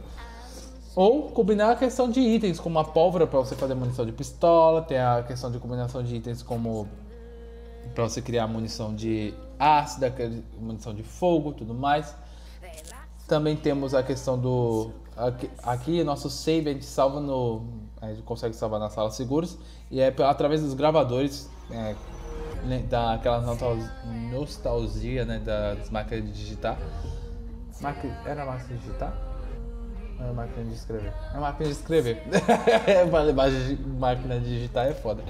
Ou 0.96 1.30
combinar 1.30 1.72
a 1.72 1.76
questão 1.76 2.10
de 2.10 2.20
itens, 2.20 2.60
como 2.60 2.80
a 2.80 2.84
pólvora 2.84 3.28
para 3.28 3.40
você 3.40 3.56
fazer 3.56 3.76
munição 3.76 4.06
de 4.06 4.12
pistola, 4.12 4.82
tem 4.82 4.98
a 4.98 5.24
questão 5.24 5.52
de 5.52 5.60
combinação 5.60 6.04
de 6.04 6.16
itens 6.16 6.42
como 6.42 6.88
para 7.94 8.04
você 8.04 8.22
criar 8.22 8.48
munição 8.48 8.94
de 8.96 9.34
aquele- 9.60 10.44
munição 10.60 10.94
de 10.94 11.04
fogo, 11.04 11.54
tudo 11.54 11.74
mais. 11.74 12.16
Também 13.28 13.56
temos 13.56 13.94
a 13.94 14.02
questão 14.02 14.38
do 14.40 14.92
aqui, 15.16 15.50
aqui 15.62 16.04
nosso 16.04 16.30
save 16.30 16.70
a 16.70 16.74
gente 16.74 16.86
salva 16.86 17.20
no 17.20 17.62
a 18.02 18.08
gente 18.08 18.22
consegue 18.24 18.56
salvar 18.56 18.80
nas 18.80 18.94
salas 18.94 19.14
seguras 19.16 19.58
e 19.92 20.00
é 20.00 20.08
através 20.24 20.62
dos 20.62 20.74
gravadores 20.74 21.50
é, 21.70 21.96
né, 22.66 22.80
daquela 22.90 23.42
nostal- 23.42 23.78
nostalgia 24.32 25.26
né, 25.26 25.38
das 25.40 25.90
máquinas 25.90 26.26
de 26.26 26.32
digitar. 26.32 26.80
Máquina, 27.82 28.18
era 28.26 28.46
máquina 28.46 28.78
de 28.78 28.84
digitar? 28.86 29.29
Era 30.20 30.34
máquina 30.34 30.66
de 30.66 30.74
escrever. 30.74 31.14
É 31.34 31.40
máquina 31.40 31.66
de 31.70 31.72
escrever. 31.76 32.24
Máquina 33.98 34.40
de 34.40 34.46
digitar 34.50 34.88
é 34.88 34.94
foda. 34.94 35.24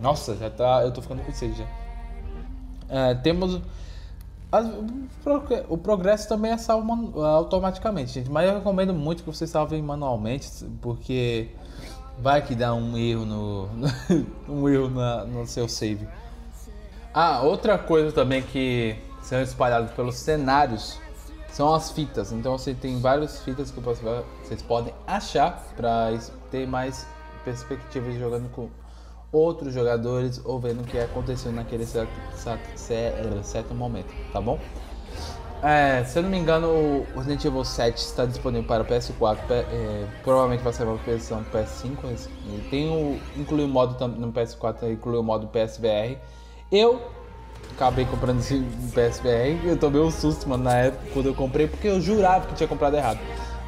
Nossa, 0.00 0.36
já 0.36 0.48
tá. 0.50 0.82
Eu 0.82 0.92
tô 0.92 1.02
ficando 1.02 1.22
com 1.22 1.32
sede 1.32 1.54
já. 1.58 1.66
É, 2.88 3.14
temos. 3.14 3.60
as- 4.52 4.66
o 4.66 4.86
prog- 5.22 5.64
o 5.68 5.76
progresso 5.76 6.28
também 6.28 6.52
é 6.52 6.56
salvo 6.58 6.86
manu- 6.86 7.22
automaticamente, 7.24 8.12
gente. 8.12 8.30
Mas 8.30 8.48
eu 8.48 8.54
recomendo 8.54 8.94
muito 8.94 9.22
que 9.24 9.28
vocês 9.30 9.50
salvem 9.50 9.82
manualmente, 9.82 10.48
porque 10.80 11.48
vai 12.20 12.40
que 12.42 12.54
dá 12.54 12.72
um 12.74 12.96
erro 12.96 13.26
no. 13.26 13.68
um 14.48 14.68
erro 14.68 14.88
na- 14.90 15.24
no 15.24 15.46
seu 15.46 15.68
save. 15.68 16.06
Ah, 17.12 17.40
outra 17.42 17.76
coisa 17.76 18.12
também 18.12 18.42
que 18.42 18.96
são 19.22 19.42
espalhados 19.42 19.90
pelos 19.92 20.14
cenários 20.16 20.98
são 21.50 21.74
as 21.74 21.90
fitas. 21.90 22.32
Então 22.32 22.56
você 22.56 22.74
tem 22.74 23.00
várias 23.00 23.42
fitas 23.42 23.70
que 23.70 23.80
você- 23.80 24.02
vocês 24.44 24.62
podem 24.62 24.92
achar 25.06 25.64
para 25.76 26.10
ter 26.50 26.66
mais 26.66 27.06
perspectivas 27.44 28.16
jogando 28.18 28.48
com 28.50 28.68
outros 29.32 29.74
jogadores 29.74 30.40
ou 30.44 30.58
vendo 30.58 30.80
o 30.80 30.84
que 30.84 30.98
aconteceu 30.98 31.52
naquele 31.52 31.84
certo, 31.84 32.10
certo, 32.34 32.66
cer- 32.76 33.14
certo 33.42 33.74
momento, 33.74 34.12
tá 34.32 34.40
bom? 34.40 34.58
É, 35.60 36.04
se 36.04 36.16
eu 36.16 36.22
não 36.22 36.30
me 36.30 36.38
engano, 36.38 36.68
o 36.68 37.06
Resident 37.16 37.44
Evil 37.44 37.64
7 37.64 37.96
está 37.98 38.24
disponível 38.24 38.66
para 38.66 38.84
PS4, 38.84 39.38
P- 39.48 39.54
é, 39.54 40.06
provavelmente 40.22 40.62
vai 40.62 40.72
ser 40.72 40.84
uma 40.84 40.94
versão 40.98 41.44
PS5. 41.52 42.28
e 42.46 42.68
Tem 42.70 42.88
o, 42.88 43.18
inclui 43.36 43.64
o 43.64 43.68
modo 43.68 44.06
no 44.06 44.32
PS4, 44.32 44.92
inclui 44.92 45.18
o 45.18 45.22
modo 45.22 45.48
PSVR. 45.48 46.16
Eu 46.70 47.02
acabei 47.72 48.04
comprando 48.04 48.40
esse 48.40 48.64
PSVR, 48.94 49.66
eu 49.66 49.76
tomei 49.76 50.00
um 50.00 50.10
susto, 50.10 50.48
mano, 50.48 50.64
na 50.64 50.74
época 50.74 51.04
quando 51.12 51.26
eu 51.26 51.34
comprei, 51.34 51.66
porque 51.66 51.88
eu 51.88 52.00
jurava 52.00 52.46
que 52.46 52.54
tinha 52.54 52.68
comprado 52.68 52.96
errado. 52.96 53.18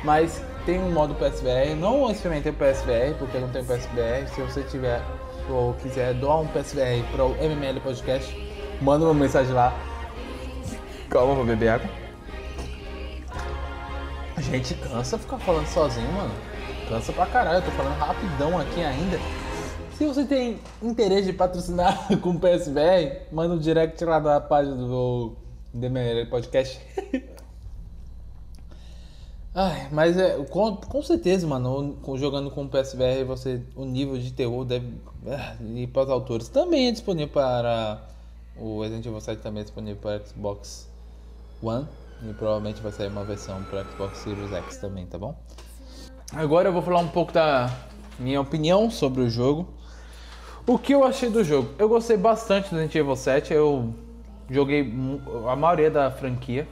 Mas 0.02 0.42
tem 0.64 0.78
um 0.78 0.90
modo 0.90 1.14
PSVR, 1.14 1.74
não 1.78 2.10
experimentei 2.10 2.52
o 2.52 2.54
PSVR, 2.54 3.14
porque 3.18 3.36
eu 3.36 3.42
não 3.42 3.48
tenho 3.50 3.64
PSVR. 3.64 4.28
Se 4.34 4.40
você 4.40 4.62
tiver 4.62 5.02
ou 5.48 5.74
quiser 5.74 6.14
doar 6.14 6.40
um 6.40 6.46
PSVR 6.46 7.02
para 7.12 7.24
o 7.24 7.34
MML 7.36 7.80
Podcast, 7.80 8.34
manda 8.80 9.04
uma 9.04 9.14
mensagem 9.14 9.52
lá. 9.52 9.74
Calma, 11.08 11.34
vou 11.34 11.44
beber 11.44 11.68
água. 11.68 11.90
A 14.36 14.40
gente 14.40 14.74
cansa 14.74 15.18
ficar 15.18 15.38
falando 15.38 15.66
sozinho, 15.66 16.10
mano. 16.12 16.32
Cansa 16.88 17.12
pra 17.12 17.26
caralho, 17.26 17.58
eu 17.58 17.62
tô 17.62 17.70
falando 17.72 17.98
rapidão 17.98 18.58
aqui 18.58 18.82
ainda. 18.82 19.18
Se 20.00 20.06
você 20.06 20.24
tem 20.24 20.58
interesse 20.82 21.26
de 21.26 21.34
patrocinar 21.34 22.08
com 22.22 22.30
o 22.30 22.40
PSVR, 22.40 23.26
manda 23.30 23.54
um 23.54 23.58
direct 23.58 24.02
lá 24.02 24.18
da 24.18 24.40
página 24.40 24.74
do 24.74 25.36
DML 25.74 26.24
Podcast. 26.24 26.80
Ai, 29.54 29.90
mas 29.92 30.16
é, 30.16 30.42
com, 30.44 30.74
com 30.74 31.02
certeza, 31.02 31.46
mano, 31.46 31.98
jogando 32.16 32.50
com 32.50 32.64
o 32.64 32.68
PSVR, 32.70 33.26
você, 33.26 33.62
o 33.76 33.84
nível 33.84 34.16
de 34.16 34.32
terror 34.32 34.64
deve 34.64 34.90
ah, 35.26 35.56
ir 35.74 35.88
para 35.88 36.04
as 36.04 36.08
alturas. 36.08 36.48
Também 36.48 36.88
é 36.88 36.92
disponível 36.92 37.34
para 37.34 38.02
o 38.56 38.80
Resident 38.80 39.04
Evil 39.04 39.20
7 39.20 39.42
também 39.42 39.60
é 39.60 39.64
disponível 39.64 40.00
para 40.00 40.24
Xbox 40.24 40.88
One 41.62 41.86
e 42.22 42.32
provavelmente 42.32 42.80
vai 42.80 42.92
sair 42.92 43.08
uma 43.08 43.24
versão 43.24 43.62
para 43.64 43.84
Xbox 43.84 44.16
Series 44.16 44.50
X 44.50 44.78
também, 44.78 45.04
tá 45.04 45.18
bom? 45.18 45.36
Agora 46.32 46.70
eu 46.70 46.72
vou 46.72 46.80
falar 46.80 47.00
um 47.00 47.08
pouco 47.08 47.34
da 47.34 47.70
minha 48.18 48.40
opinião 48.40 48.90
sobre 48.90 49.20
o 49.20 49.28
jogo. 49.28 49.78
O 50.70 50.78
que 50.78 50.94
eu 50.94 51.02
achei 51.02 51.28
do 51.28 51.42
jogo? 51.42 51.70
Eu 51.76 51.88
gostei 51.88 52.16
bastante 52.16 52.68
do 52.70 52.76
Resident 52.76 52.94
Evil 52.94 53.16
7, 53.16 53.52
eu 53.52 53.92
joguei 54.48 54.94
a 55.48 55.56
maioria 55.56 55.90
da 55.90 56.12
franquia. 56.12 56.68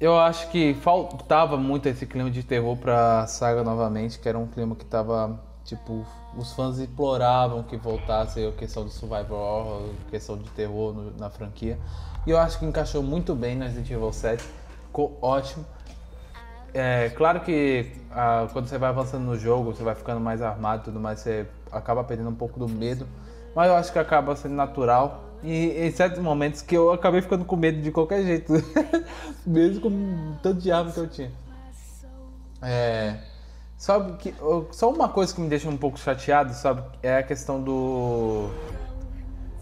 Eu 0.00 0.18
acho 0.18 0.50
que 0.50 0.74
faltava 0.74 1.56
muito 1.56 1.86
esse 1.86 2.04
clima 2.06 2.28
de 2.28 2.42
terror 2.42 2.76
pra 2.76 3.24
saga 3.28 3.62
novamente, 3.62 4.18
que 4.18 4.28
era 4.28 4.36
um 4.36 4.48
clima 4.48 4.74
que 4.74 4.84
tava, 4.84 5.38
tipo, 5.64 6.04
os 6.36 6.54
fãs 6.54 6.80
imploravam 6.80 7.62
que 7.62 7.76
voltasse 7.76 8.44
a 8.44 8.50
questão 8.50 8.82
do 8.82 8.90
survival 8.90 9.38
horror, 9.38 9.88
questão 10.10 10.36
de 10.36 10.50
terror 10.50 10.92
no- 10.92 11.12
na 11.16 11.30
franquia. 11.30 11.78
E 12.26 12.32
eu 12.32 12.36
acho 12.36 12.58
que 12.58 12.64
encaixou 12.66 13.00
muito 13.00 13.32
bem 13.36 13.54
no 13.54 13.62
Resident 13.64 13.88
Evil 13.92 14.12
7, 14.12 14.42
ficou 14.86 15.16
ótimo. 15.22 15.64
É 16.78 17.08
claro 17.08 17.40
que 17.40 17.90
ah, 18.10 18.46
quando 18.52 18.66
você 18.66 18.76
vai 18.76 18.90
avançando 18.90 19.24
no 19.24 19.38
jogo, 19.38 19.72
você 19.72 19.82
vai 19.82 19.94
ficando 19.94 20.20
mais 20.20 20.42
armado 20.42 20.82
e 20.82 20.84
tudo 20.84 21.00
mais, 21.00 21.20
você 21.20 21.46
acaba 21.72 22.04
perdendo 22.04 22.28
um 22.28 22.34
pouco 22.34 22.58
do 22.58 22.68
medo. 22.68 23.06
Mas 23.54 23.68
eu 23.68 23.76
acho 23.76 23.90
que 23.90 23.98
acaba 23.98 24.36
sendo 24.36 24.54
natural. 24.54 25.24
E 25.42 25.70
em 25.70 25.90
certos 25.90 26.20
momentos 26.20 26.60
que 26.60 26.76
eu 26.76 26.92
acabei 26.92 27.22
ficando 27.22 27.46
com 27.46 27.56
medo 27.56 27.80
de 27.80 27.90
qualquer 27.90 28.22
jeito. 28.22 28.52
Mesmo 29.46 29.80
com 29.80 30.36
tanto 30.42 30.60
de 30.60 30.70
arma 30.70 30.92
que 30.92 30.98
eu 30.98 31.08
tinha. 31.08 31.30
É. 32.60 33.16
Sabe 33.78 34.18
que. 34.18 34.34
Só 34.70 34.90
uma 34.90 35.08
coisa 35.08 35.34
que 35.34 35.40
me 35.40 35.48
deixa 35.48 35.70
um 35.70 35.78
pouco 35.78 35.98
chateado, 35.98 36.52
sabe? 36.52 36.82
É 37.02 37.16
a 37.16 37.22
questão 37.22 37.62
do. 37.62 38.50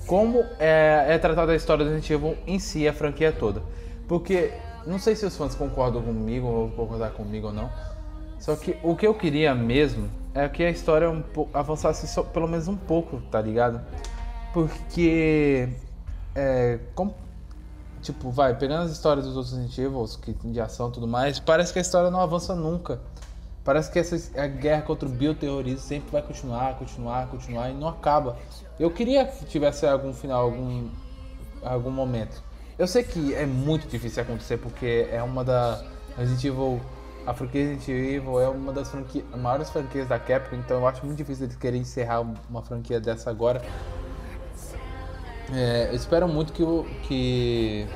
Como 0.05 0.45
é, 0.59 1.07
é 1.11 1.19
tratada 1.19 1.53
a 1.53 1.57
história 1.57 1.85
do 1.85 1.93
Resident 1.93 2.11
Evil 2.11 2.37
em 2.45 2.59
si, 2.59 2.89
a 2.89 2.93
franquia 2.93 3.31
toda. 3.31 3.63
Porque, 4.09 4.53
não 4.87 4.99
sei 4.99 5.17
se 5.17 5.25
os 5.25 5.37
fãs 5.37 5.55
concordam 5.55 6.03
comigo 6.03 6.47
ou 6.47 6.71
concordar 6.71 7.13
comigo 7.13 7.49
ou 7.49 7.53
não. 7.53 7.71
Só 8.39 8.55
que 8.57 8.77
o 8.83 8.95
que 8.95 9.07
eu 9.07 9.15
queria 9.15 9.55
mesmo 9.55 10.11
é 10.35 10.49
que 10.49 10.63
a 10.63 10.71
história 10.71 11.11
um 11.11 11.23
avançasse 11.53 12.07
só, 12.07 12.23
pelo 12.23 12.47
menos 12.47 12.69
um 12.69 12.77
pouco, 12.77 13.21
tá 13.31 13.41
ligado? 13.41 13.81
Porque. 14.53 15.69
É, 16.35 16.79
como- 16.95 17.15
tipo, 18.03 18.31
vai, 18.31 18.55
pegando 18.55 18.85
as 18.85 18.91
histórias 18.93 19.25
dos 19.25 19.35
outros 19.37 19.57
Resident 19.57 20.19
que 20.21 20.35
de 20.35 20.61
ação 20.61 20.89
e 20.91 20.93
tudo 20.93 21.07
mais, 21.09 21.39
parece 21.41 21.73
que 21.73 21.79
a 21.79 21.83
história 21.83 22.11
não 22.11 22.21
avança 22.21 22.55
nunca. 22.55 23.01
Parece 23.65 23.91
que 23.91 23.99
essa 23.99 24.15
a 24.39 24.47
guerra 24.47 24.83
contra 24.83 25.09
o 25.09 25.11
bioterrorismo 25.11 25.81
sempre 25.81 26.11
vai 26.11 26.21
continuar, 26.21 26.75
continuar, 26.75 27.27
continuar 27.29 27.71
e 27.71 27.73
não 27.73 27.89
acaba. 27.89 28.37
Eu 28.79 28.91
queria 28.91 29.25
que 29.25 29.47
tivesse 29.47 29.87
algum 29.87 30.13
final, 30.13 30.43
algum, 30.43 30.91
algum 31.63 31.91
momento. 31.91 32.43
Eu 32.79 32.87
sei 32.87 33.05
que 33.05 33.35
é 33.35 33.47
muito 33.47 33.87
difícil 33.87 34.23
acontecer 34.23 34.57
porque 34.59 35.07
é 35.11 35.23
uma 35.23 35.45
da 35.45 35.81
Resident 36.17 36.45
Evil, 36.45 36.81
a 37.27 37.33
franquia 37.33 37.63
Resident 37.69 37.89
Evil 37.89 38.41
é 38.41 38.49
uma 38.49 38.73
das 38.73 38.91
franqui, 38.91 39.25
maiores 39.37 39.71
franquias 39.71 40.09
da 40.09 40.19
Capcom, 40.19 40.57
então 40.57 40.79
eu 40.79 40.87
acho 40.89 41.05
muito 41.07 41.19
difícil 41.19 41.45
eles 41.47 41.57
querem 41.57 41.83
encerrar 41.83 42.21
uma 42.21 42.63
franquia 42.63 43.01
dessa 43.01 43.31
agora. 43.31 43.63
É, 45.53 45.89
eu 45.91 45.95
espero 45.95 46.27
muito 46.27 46.53
que 46.53 46.63
o 46.63 46.85
que 47.07 47.87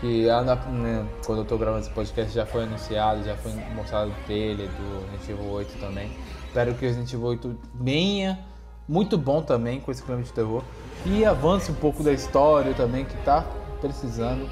que 0.00 0.28
a- 0.28 0.42
né, 0.42 1.06
quando 1.24 1.40
eu 1.40 1.44
tô 1.44 1.56
gravando 1.58 1.82
esse 1.84 1.90
podcast 1.90 2.32
já 2.34 2.44
foi 2.46 2.64
anunciado, 2.64 3.22
já 3.24 3.36
foi 3.36 3.52
mostrado 3.74 4.10
o 4.10 4.14
trailer 4.26 4.68
do 4.68 5.10
Resident 5.12 5.38
Evil 5.38 5.50
8 5.52 5.78
também. 5.78 6.10
Espero 6.48 6.74
que 6.74 6.84
o 6.84 6.88
Resident 6.88 7.12
Evil 7.12 7.26
8 7.26 7.58
venha 7.74 8.38
muito 8.88 9.16
bom 9.18 9.42
também 9.42 9.80
com 9.80 9.92
esse 9.92 10.02
clima 10.02 10.22
de 10.22 10.32
terror 10.32 10.64
e 11.04 11.24
avance 11.24 11.70
um 11.70 11.74
pouco 11.74 12.02
da 12.02 12.12
história 12.12 12.72
também 12.74 13.04
que 13.04 13.16
tá 13.18 13.44
precisando. 13.80 14.48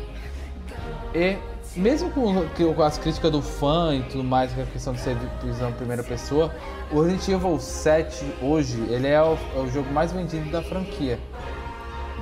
E 1.14 1.37
mesmo 1.76 2.11
com, 2.11 2.35
com 2.74 2.83
as 2.83 2.98
críticas 2.98 3.31
do 3.31 3.40
fã 3.40 3.94
e 3.94 4.03
tudo 4.05 4.24
mais, 4.24 4.53
com 4.53 4.62
a 4.62 4.66
questão 4.66 4.92
de 4.92 5.00
ser 5.00 5.16
visão 5.42 5.72
primeira 5.72 6.03
pessoa, 6.03 6.53
o 6.90 7.00
Resident 7.00 7.29
Evil 7.29 7.61
7 7.61 8.24
hoje 8.42 8.81
ele 8.88 9.07
é 9.07 9.22
o, 9.22 9.37
é 9.55 9.59
o 9.59 9.70
jogo 9.70 9.90
mais 9.92 10.12
vendido 10.12 10.50
da 10.50 10.62
franquia. 10.62 11.18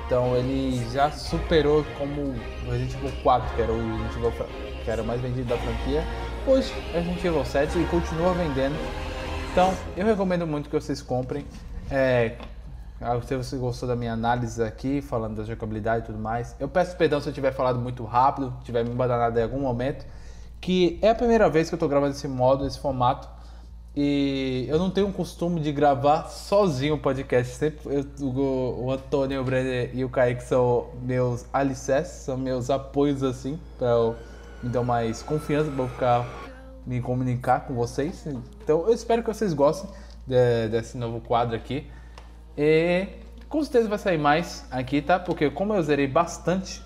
Então 0.06 0.36
ele 0.36 0.86
já 0.92 1.10
superou 1.10 1.84
como 1.98 2.34
o 2.66 2.70
Resident 2.70 2.94
Evil 2.94 3.12
4, 3.22 3.54
que 3.54 3.62
era 3.62 3.72
o 3.72 3.76
Resident 3.76 4.16
Evil 4.16 4.32
que 4.84 4.90
era 4.90 5.02
o 5.02 5.06
mais 5.06 5.20
vendido 5.20 5.48
da 5.48 5.56
franquia. 5.56 6.04
Hoje 6.46 6.72
é 6.92 6.98
Resident 6.98 7.24
Evil 7.24 7.44
7 7.44 7.78
e 7.78 7.84
continua 7.86 8.32
vendendo. 8.34 8.76
Então 9.52 9.72
eu 9.96 10.06
recomendo 10.06 10.46
muito 10.46 10.68
que 10.68 10.74
vocês 10.74 11.00
comprem. 11.00 11.44
É, 11.90 12.36
se 13.24 13.36
você 13.36 13.56
gostou 13.56 13.88
da 13.88 13.94
minha 13.94 14.12
análise 14.12 14.62
aqui, 14.62 15.00
falando 15.00 15.36
da 15.36 15.44
jogabilidade 15.44 16.04
e 16.04 16.06
tudo 16.06 16.18
mais. 16.18 16.54
Eu 16.58 16.68
peço 16.68 16.96
perdão 16.96 17.20
se 17.20 17.28
eu 17.28 17.32
tiver 17.32 17.52
falado 17.52 17.78
muito 17.78 18.04
rápido, 18.04 18.52
tiver 18.64 18.84
me 18.84 18.94
bananado 18.94 19.38
em 19.38 19.42
algum 19.42 19.60
momento. 19.60 20.04
Que 20.60 20.98
é 21.00 21.10
a 21.10 21.14
primeira 21.14 21.48
vez 21.48 21.68
que 21.68 21.74
eu 21.74 21.76
estou 21.76 21.88
gravando 21.88 22.12
esse 22.14 22.26
modo, 22.26 22.66
esse 22.66 22.78
formato. 22.78 23.28
E 23.94 24.66
eu 24.68 24.78
não 24.78 24.90
tenho 24.90 25.08
o 25.08 25.12
costume 25.12 25.60
de 25.60 25.72
gravar 25.72 26.24
sozinho 26.28 26.94
o 26.94 26.98
podcast. 26.98 27.54
Sempre 27.54 27.80
eu- 27.96 28.26
o, 28.26 28.84
o 28.86 28.92
Antônio, 28.92 29.40
o 29.40 29.44
Brenner 29.44 29.90
e 29.94 30.04
o 30.04 30.08
Kaique 30.08 30.42
são 30.42 30.88
meus 31.02 31.44
alicerces, 31.52 32.22
são 32.24 32.36
meus 32.36 32.70
apoios 32.70 33.22
assim, 33.22 33.58
para 33.78 33.88
eu 33.88 34.16
me 34.62 34.68
dar 34.70 34.82
mais 34.82 35.22
confiança 35.22 35.70
para 35.70 35.86
ficar 35.88 36.26
me 36.86 37.00
comunicar 37.00 37.60
com 37.66 37.74
vocês. 37.74 38.24
Então 38.62 38.86
eu 38.86 38.92
espero 38.92 39.22
que 39.22 39.32
vocês 39.32 39.52
gostem 39.52 39.88
de- 40.26 40.68
desse 40.68 40.96
novo 40.98 41.20
quadro 41.20 41.54
aqui. 41.54 41.86
E 42.58 43.06
com 43.48 43.62
certeza 43.62 43.88
vai 43.88 43.98
sair 43.98 44.18
mais 44.18 44.66
aqui, 44.68 45.00
tá? 45.00 45.20
Porque 45.20 45.48
como 45.48 45.74
eu 45.74 45.82
zerei 45.84 46.08
bastante 46.08 46.82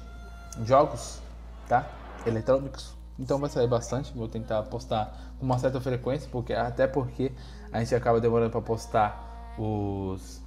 jogos, 0.66 1.18
tá? 1.66 1.88
Eletrônicos, 2.26 2.94
então 3.18 3.38
vai 3.38 3.48
sair 3.48 3.66
bastante. 3.66 4.12
Vou 4.14 4.28
tentar 4.28 4.62
postar 4.64 5.16
com 5.40 5.46
uma 5.46 5.58
certa 5.58 5.80
frequência, 5.80 6.28
porque 6.30 6.52
até 6.52 6.87
porque 6.87 7.32
a 7.72 7.78
gente 7.78 7.94
acaba 7.94 8.20
demorando 8.20 8.50
para 8.50 8.61
postar 8.61 9.54
os 9.58 10.42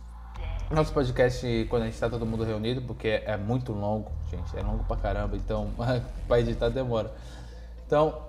nosso 0.70 0.94
podcast 0.94 1.68
quando 1.70 1.84
a 1.84 1.86
gente 1.86 2.00
tá 2.00 2.10
todo 2.10 2.26
mundo 2.26 2.44
reunido, 2.44 2.82
porque 2.84 3.24
é 3.26 3.38
muito 3.38 3.72
longo, 3.72 4.12
gente, 4.30 4.58
é 4.58 4.62
longo 4.62 4.84
pra 4.84 4.98
caramba, 4.98 5.36
então 5.36 5.72
pra 6.28 6.40
editar 6.40 6.70
demora. 6.70 7.12
Então, 7.86 8.22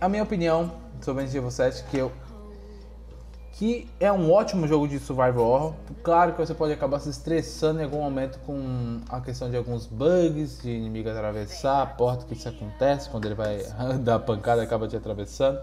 a 0.00 0.08
minha 0.08 0.22
opinião 0.22 0.72
sobre 1.00 1.22
Resident 1.22 1.42
Evil 1.44 1.50
7 1.50 1.84
que 1.84 1.96
eu 1.96 2.12
que 3.52 3.88
é 3.98 4.10
um 4.10 4.32
ótimo 4.32 4.66
jogo 4.66 4.88
de 4.88 4.98
survival 4.98 5.44
horror. 5.44 5.74
Claro 6.02 6.32
que 6.32 6.38
você 6.38 6.54
pode 6.54 6.72
acabar 6.72 7.00
se 7.00 7.10
estressando 7.10 7.80
em 7.80 7.84
algum 7.84 8.00
momento 8.00 8.38
com 8.46 9.00
a 9.08 9.20
questão 9.20 9.50
de 9.50 9.56
alguns 9.56 9.86
bugs, 9.86 10.62
de 10.62 10.70
inimigo 10.70 11.10
atravessar 11.10 11.82
a 11.82 11.86
porta, 11.86 12.24
que 12.24 12.34
isso 12.34 12.48
acontece 12.48 13.10
quando 13.10 13.26
ele 13.26 13.34
vai 13.34 13.62
dar 14.02 14.18
pancada 14.20 14.62
acaba 14.62 14.88
te 14.88 14.96
atravessando. 14.96 15.60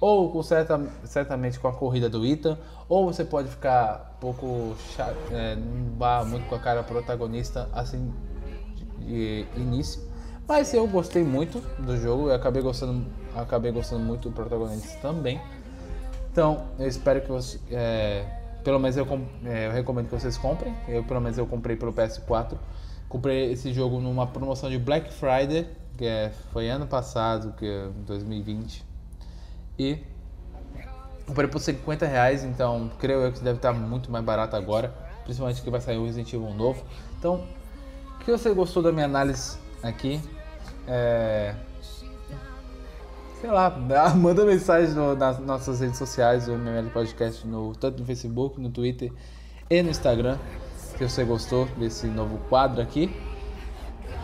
Ou 0.00 0.30
com 0.30 0.42
certa, 0.42 0.80
certamente 1.04 1.58
com 1.58 1.66
a 1.66 1.72
corrida 1.72 2.08
do 2.08 2.24
Ethan, 2.24 2.56
ou 2.88 3.06
você 3.06 3.24
pode 3.24 3.48
ficar 3.48 4.14
um 4.16 4.20
pouco 4.20 4.76
chato, 4.94 5.16
é, 5.32 5.56
muito 6.24 6.48
com 6.48 6.54
a 6.54 6.58
cara 6.58 6.82
protagonista 6.84 7.68
assim 7.72 8.12
de 9.00 9.44
início. 9.56 10.08
Mas 10.46 10.72
eu 10.72 10.86
gostei 10.86 11.22
muito 11.22 11.60
do 11.78 11.96
jogo, 11.96 12.28
eu 12.28 12.34
acabei 12.34 12.62
gostando, 12.62 13.06
acabei 13.36 13.70
gostando 13.70 14.02
muito 14.02 14.30
do 14.30 14.34
protagonista 14.34 14.98
também. 15.00 15.40
Então, 16.30 16.68
eu 16.78 16.86
espero 16.86 17.20
que 17.20 17.28
você. 17.28 17.58
é, 17.70 18.24
pelo 18.62 18.78
menos 18.78 18.96
eu, 18.96 19.06
é, 19.44 19.66
eu 19.66 19.72
recomendo 19.72 20.06
que 20.06 20.14
vocês 20.14 20.36
comprem. 20.36 20.74
Eu, 20.86 21.02
pelo 21.04 21.20
menos, 21.20 21.38
eu 21.38 21.46
comprei 21.46 21.76
pelo 21.76 21.92
PS4. 21.92 22.56
Comprei 23.08 23.52
esse 23.52 23.72
jogo 23.72 24.00
numa 24.00 24.26
promoção 24.26 24.68
de 24.68 24.78
Black 24.78 25.12
Friday, 25.12 25.66
que 25.96 26.04
é- 26.04 26.30
foi 26.52 26.68
ano 26.68 26.86
passado, 26.86 27.54
que 27.56 27.66
é 27.66 27.88
2020. 28.06 28.84
E 29.78 29.98
comprei 31.26 31.48
por 31.48 31.60
50 31.60 32.06
reais, 32.06 32.44
então 32.44 32.90
creio 32.98 33.20
eu 33.20 33.32
que 33.32 33.40
deve 33.40 33.56
estar 33.56 33.72
muito 33.72 34.10
mais 34.10 34.24
barato 34.24 34.56
agora. 34.56 34.92
Principalmente 35.24 35.62
que 35.62 35.70
vai 35.70 35.80
sair 35.80 35.98
o 35.98 36.04
Resident 36.04 36.32
Evil 36.32 36.52
novo. 36.54 36.82
Então, 37.18 37.44
que 38.28 38.30
você 38.30 38.52
gostou 38.52 38.82
da 38.82 38.92
minha 38.92 39.06
análise 39.06 39.58
aqui? 39.82 40.20
É, 40.86 41.54
sei 43.40 43.50
lá, 43.50 43.70
manda 44.16 44.44
mensagem 44.44 44.94
no- 44.94 45.14
nas 45.14 45.38
nossas 45.38 45.80
redes 45.80 45.98
sociais, 45.98 46.48
o 46.48 46.52
MML 46.52 46.90
Podcast, 46.90 47.46
no, 47.46 47.74
tanto 47.74 48.00
no 48.00 48.04
Facebook, 48.06 48.60
no 48.60 48.70
Twitter 48.70 49.12
e 49.70 49.82
no 49.82 49.90
Instagram, 49.90 50.38
se 50.76 51.02
você 51.08 51.24
gostou 51.24 51.66
desse 51.76 52.06
novo 52.06 52.38
quadro 52.48 52.80
aqui. 52.82 53.14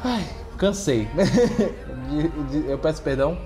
Ai, 0.02 0.24
cansei. 0.58 1.08
De- 2.08 2.28
de- 2.62 2.70
eu 2.70 2.78
peço 2.78 3.02
perdão 3.02 3.38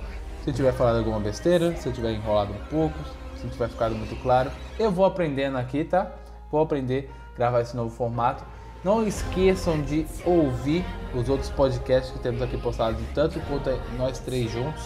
se 0.43 0.51
eu 0.51 0.55
tiver 0.55 0.73
falado 0.73 0.99
alguma 0.99 1.21
besteira, 1.21 1.75
se 1.77 1.89
eu 1.89 1.93
tiver 1.93 2.13
enrolado 2.13 2.53
um 2.53 2.65
pouco, 2.71 2.97
se 3.37 3.45
não 3.45 3.51
tiver 3.51 3.69
ficado 3.69 3.95
muito 3.95 4.17
claro. 4.23 4.51
Eu 4.79 4.91
vou 4.91 5.05
aprendendo 5.05 5.57
aqui, 5.57 5.85
tá? 5.85 6.11
Vou 6.51 6.61
aprender 6.61 7.11
a 7.35 7.37
gravar 7.37 7.61
esse 7.61 7.77
novo 7.77 7.91
formato. 7.95 8.43
Não 8.83 9.07
esqueçam 9.07 9.81
de 9.83 10.07
ouvir 10.25 10.85
os 11.15 11.29
outros 11.29 11.51
podcasts 11.51 12.13
que 12.13 12.19
temos 12.21 12.41
aqui 12.43 12.57
postados, 12.57 13.01
tanto 13.15 13.39
quanto 13.41 13.71
nós 13.97 14.19
três 14.21 14.51
juntos, 14.51 14.83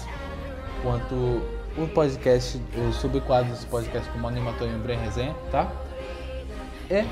quanto 0.83 1.15
o 1.77 1.89
podcast, 1.95 2.61
os 2.89 2.97
subquadros 2.97 3.53
desse 3.53 3.67
podcast 3.67 4.11
como 4.11 4.29
Animatório 4.29 4.79
Bren 4.81 4.99
Resenha, 4.99 5.35
tá? 5.51 5.73
E 6.91 7.05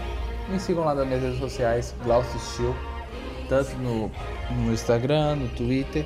me 0.51 0.59
sigam 0.59 0.85
lá 0.85 0.95
nas 0.95 1.07
minhas 1.07 1.23
redes 1.23 1.39
sociais, 1.39 1.95
Glaucio 2.05 2.39
Steel, 2.39 2.75
tanto 3.49 3.75
no, 3.77 4.11
no 4.51 4.73
Instagram, 4.73 5.37
no 5.37 5.49
Twitter, 5.51 6.05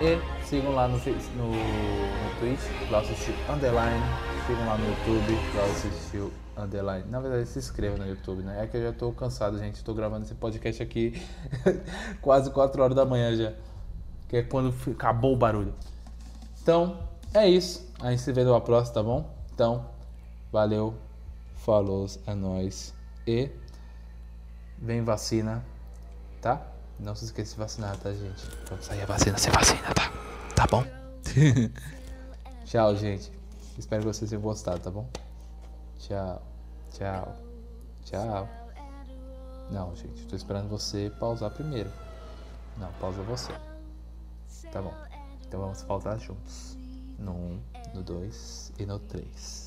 e 0.00 0.18
sigam 0.44 0.72
lá 0.74 0.88
no, 0.88 0.96
no, 0.96 1.50
no 1.50 2.40
Twitch, 2.40 2.88
Glaucio 2.88 3.14
Steel 3.16 3.36
Underline, 3.48 4.02
sigam 4.46 4.66
lá 4.66 4.78
no 4.78 4.86
YouTube, 4.86 5.38
Glaucio 5.52 5.90
Steel 5.92 6.30
Underline. 6.56 7.04
Na 7.10 7.20
verdade, 7.20 7.46
se 7.46 7.58
inscreva 7.58 7.98
no 7.98 8.06
YouTube, 8.06 8.42
né? 8.42 8.62
É 8.62 8.66
que 8.66 8.76
eu 8.76 8.82
já 8.82 8.92
tô 8.92 9.12
cansado, 9.12 9.58
gente. 9.58 9.84
Tô 9.84 9.92
gravando 9.92 10.24
esse 10.24 10.34
podcast 10.34 10.82
aqui 10.82 11.20
quase 12.22 12.50
4 12.50 12.82
horas 12.82 12.96
da 12.96 13.04
manhã 13.04 13.36
já. 13.36 13.52
Que 14.28 14.38
é 14.38 14.42
quando 14.42 14.74
acabou 14.90 15.34
o 15.34 15.36
barulho. 15.36 15.74
Então, 16.66 16.98
é 17.32 17.48
isso. 17.48 17.88
A 18.00 18.10
gente 18.10 18.22
se 18.22 18.32
vê 18.32 18.42
numa 18.42 18.60
próxima, 18.60 18.94
tá 18.94 19.00
bom? 19.00 19.30
Então, 19.54 19.86
valeu, 20.50 20.96
falou, 21.54 22.08
é 22.26 22.34
nóis. 22.34 22.92
E 23.24 23.48
vem 24.76 25.04
vacina, 25.04 25.64
tá? 26.42 26.60
Não 26.98 27.14
se 27.14 27.26
esqueça 27.26 27.52
de 27.52 27.58
vacinar, 27.60 27.96
tá, 27.98 28.12
gente? 28.12 28.44
Quando 28.66 28.82
sair 28.82 29.02
a 29.02 29.06
vacina, 29.06 29.38
você 29.38 29.48
vacina, 29.48 29.94
tá? 29.94 30.10
Tá 30.56 30.66
bom? 30.66 30.84
Tchau, 32.66 32.96
gente. 32.96 33.30
Espero 33.78 34.02
que 34.02 34.08
vocês 34.08 34.28
tenham 34.28 34.42
gostado, 34.42 34.80
tá 34.80 34.90
bom? 34.90 35.08
Tchau, 36.00 36.42
tchau, 36.90 37.36
tchau. 38.04 38.48
Não, 39.70 39.94
gente, 39.94 40.26
tô 40.26 40.34
esperando 40.34 40.68
você 40.68 41.12
pausar 41.20 41.52
primeiro. 41.52 41.92
Não, 42.76 42.92
pausa 42.94 43.22
você. 43.22 43.52
Tá 44.72 44.82
bom. 44.82 45.15
Então 45.56 45.64
vamos 45.64 45.82
pausar 45.84 46.18
juntos. 46.18 46.76
No 47.18 47.32
1, 47.32 47.34
um, 47.34 47.60
no 47.94 48.02
2 48.02 48.74
e 48.78 48.84
no 48.84 48.98
3. 48.98 49.65